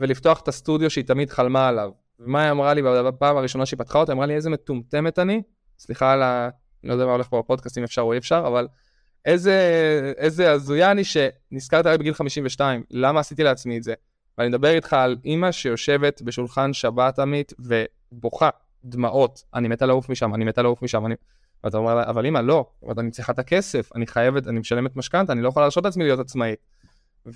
[0.00, 1.90] ולפתוח את הסטודיו שהיא תמיד חלמה עליו.
[2.18, 4.12] ומה היא אמרה לי בפעם הראשונה שהיא פתחה אותה?
[4.12, 5.42] היא אמרה לי איזה מטומטמת אני,
[5.78, 6.48] סליחה על ה...
[6.82, 8.68] אני לא יודע מה הולך פה בפודקאסט, אם אפשר או אי אפשר, אבל
[9.24, 13.94] איזה, איזה הזויה אני שנזכרת עליי בגיל 52, למה עשיתי לעצמי את זה?
[14.38, 18.50] ואני מדבר איתך על אימא שיושבת בשולחן שבת עמית ובוכה
[18.84, 21.14] דמעות, אני מתה לעוף משם, אני מתה לעוף משם, אני...
[21.64, 24.96] ואתה אומר לה, אבל אימא, לא, אבל אני צריכה את הכסף, אני חייבת, אני משלמת
[24.96, 26.58] משכנתה, אני לא יכולה להרשות לעצמי להיות עצמאית.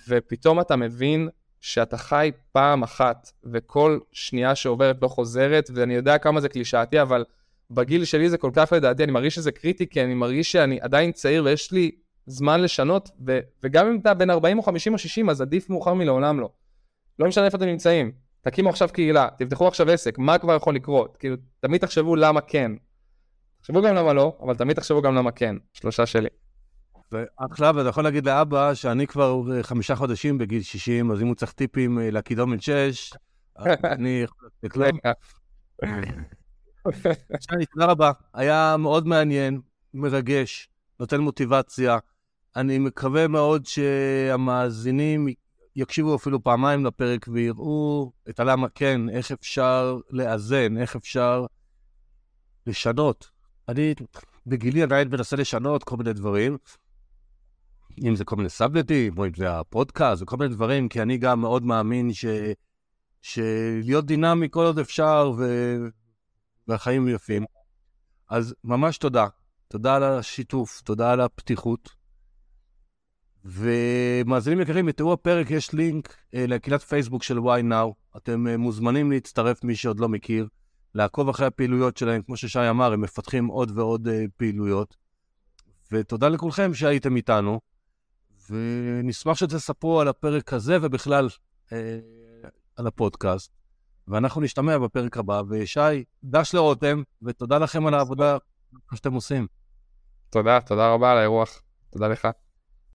[0.08, 1.28] ופתאום אתה מבין
[1.60, 7.24] שאתה חי פעם אחת, וכל שנייה שעוברת לא חוזרת, ואני יודע כמה זה קלישאתי, אבל
[7.70, 11.12] בגיל שלי זה כל כך לדעתי, אני מרגיש שזה קריטי, כי אני מרגיש שאני עדיין
[11.12, 11.90] צעיר ויש לי
[12.26, 15.94] זמן לשנות, ו- וגם אם אתה בין 40 או 50 או 60, אז עדיף מאוחר
[15.94, 16.50] מלעולם לא.
[17.18, 21.16] לא משנה איפה אתם נמצאים, תקימו עכשיו קהילה, תפתחו עכשיו עסק, מה כבר יכול לקרות?
[21.16, 22.72] כאילו, תמיד תחשבו למה כן.
[23.60, 25.56] תחשבו גם למה לא, אבל תמיד תחשבו גם למה כן.
[25.72, 26.28] שלושה שלי.
[27.12, 31.34] ועכשיו אתה יכול להגיד לאבא שאני כבר אה, חמישה חודשים בגיל 60, אז אם הוא
[31.34, 33.12] צריך טיפים אה, לקידומת 6,
[33.84, 34.86] אני יכול לתת לו.
[37.40, 38.12] שי, תודה רבה.
[38.34, 39.60] היה מאוד מעניין,
[39.94, 40.68] מרגש,
[41.00, 41.98] נותן מוטיבציה.
[42.56, 45.28] אני מקווה מאוד שהמאזינים
[45.76, 51.46] יקשיבו אפילו פעמיים לפרק ויראו את הלמה כן, איך אפשר לאזן, איך אפשר
[52.66, 53.30] לשנות.
[53.68, 53.94] אני
[54.46, 56.56] בגילי עדיין מנסה לשנות כל מיני דברים,
[58.04, 61.40] אם זה כל מיני סאבלטים, או אם זה הפודקאסט, וכל מיני דברים, כי אני גם
[61.40, 62.24] מאוד מאמין ש...
[63.22, 65.44] שלהיות דינמי כל עוד אפשר, ו...
[66.68, 67.44] והחיים יפים.
[68.30, 69.26] אז ממש תודה.
[69.68, 71.88] תודה על השיתוף, תודה על הפתיחות.
[73.44, 78.16] ומאזינים יקרים, בתיאור הפרק יש לינק אה, לקהילת פייסבוק של why now.
[78.16, 80.48] אתם אה, מוזמנים להצטרף, מי שעוד לא מכיר,
[80.94, 82.22] לעקוב אחרי הפעילויות שלהם.
[82.22, 84.96] כמו ששי אמר, הם מפתחים עוד ועוד אה, פעילויות.
[85.92, 87.60] ותודה לכולכם שהייתם איתנו,
[88.50, 91.28] ונשמח שתספרו על הפרק הזה ובכלל
[91.72, 91.98] אה,
[92.76, 93.57] על הפודקאסט.
[94.08, 98.36] ואנחנו נשתמע בפרק הבא, ושי, דש לרותם, ותודה לכם על העבודה
[98.94, 99.46] שאתם עושים.
[100.30, 101.62] תודה, תודה רבה על האירוח.
[101.90, 102.28] תודה לך.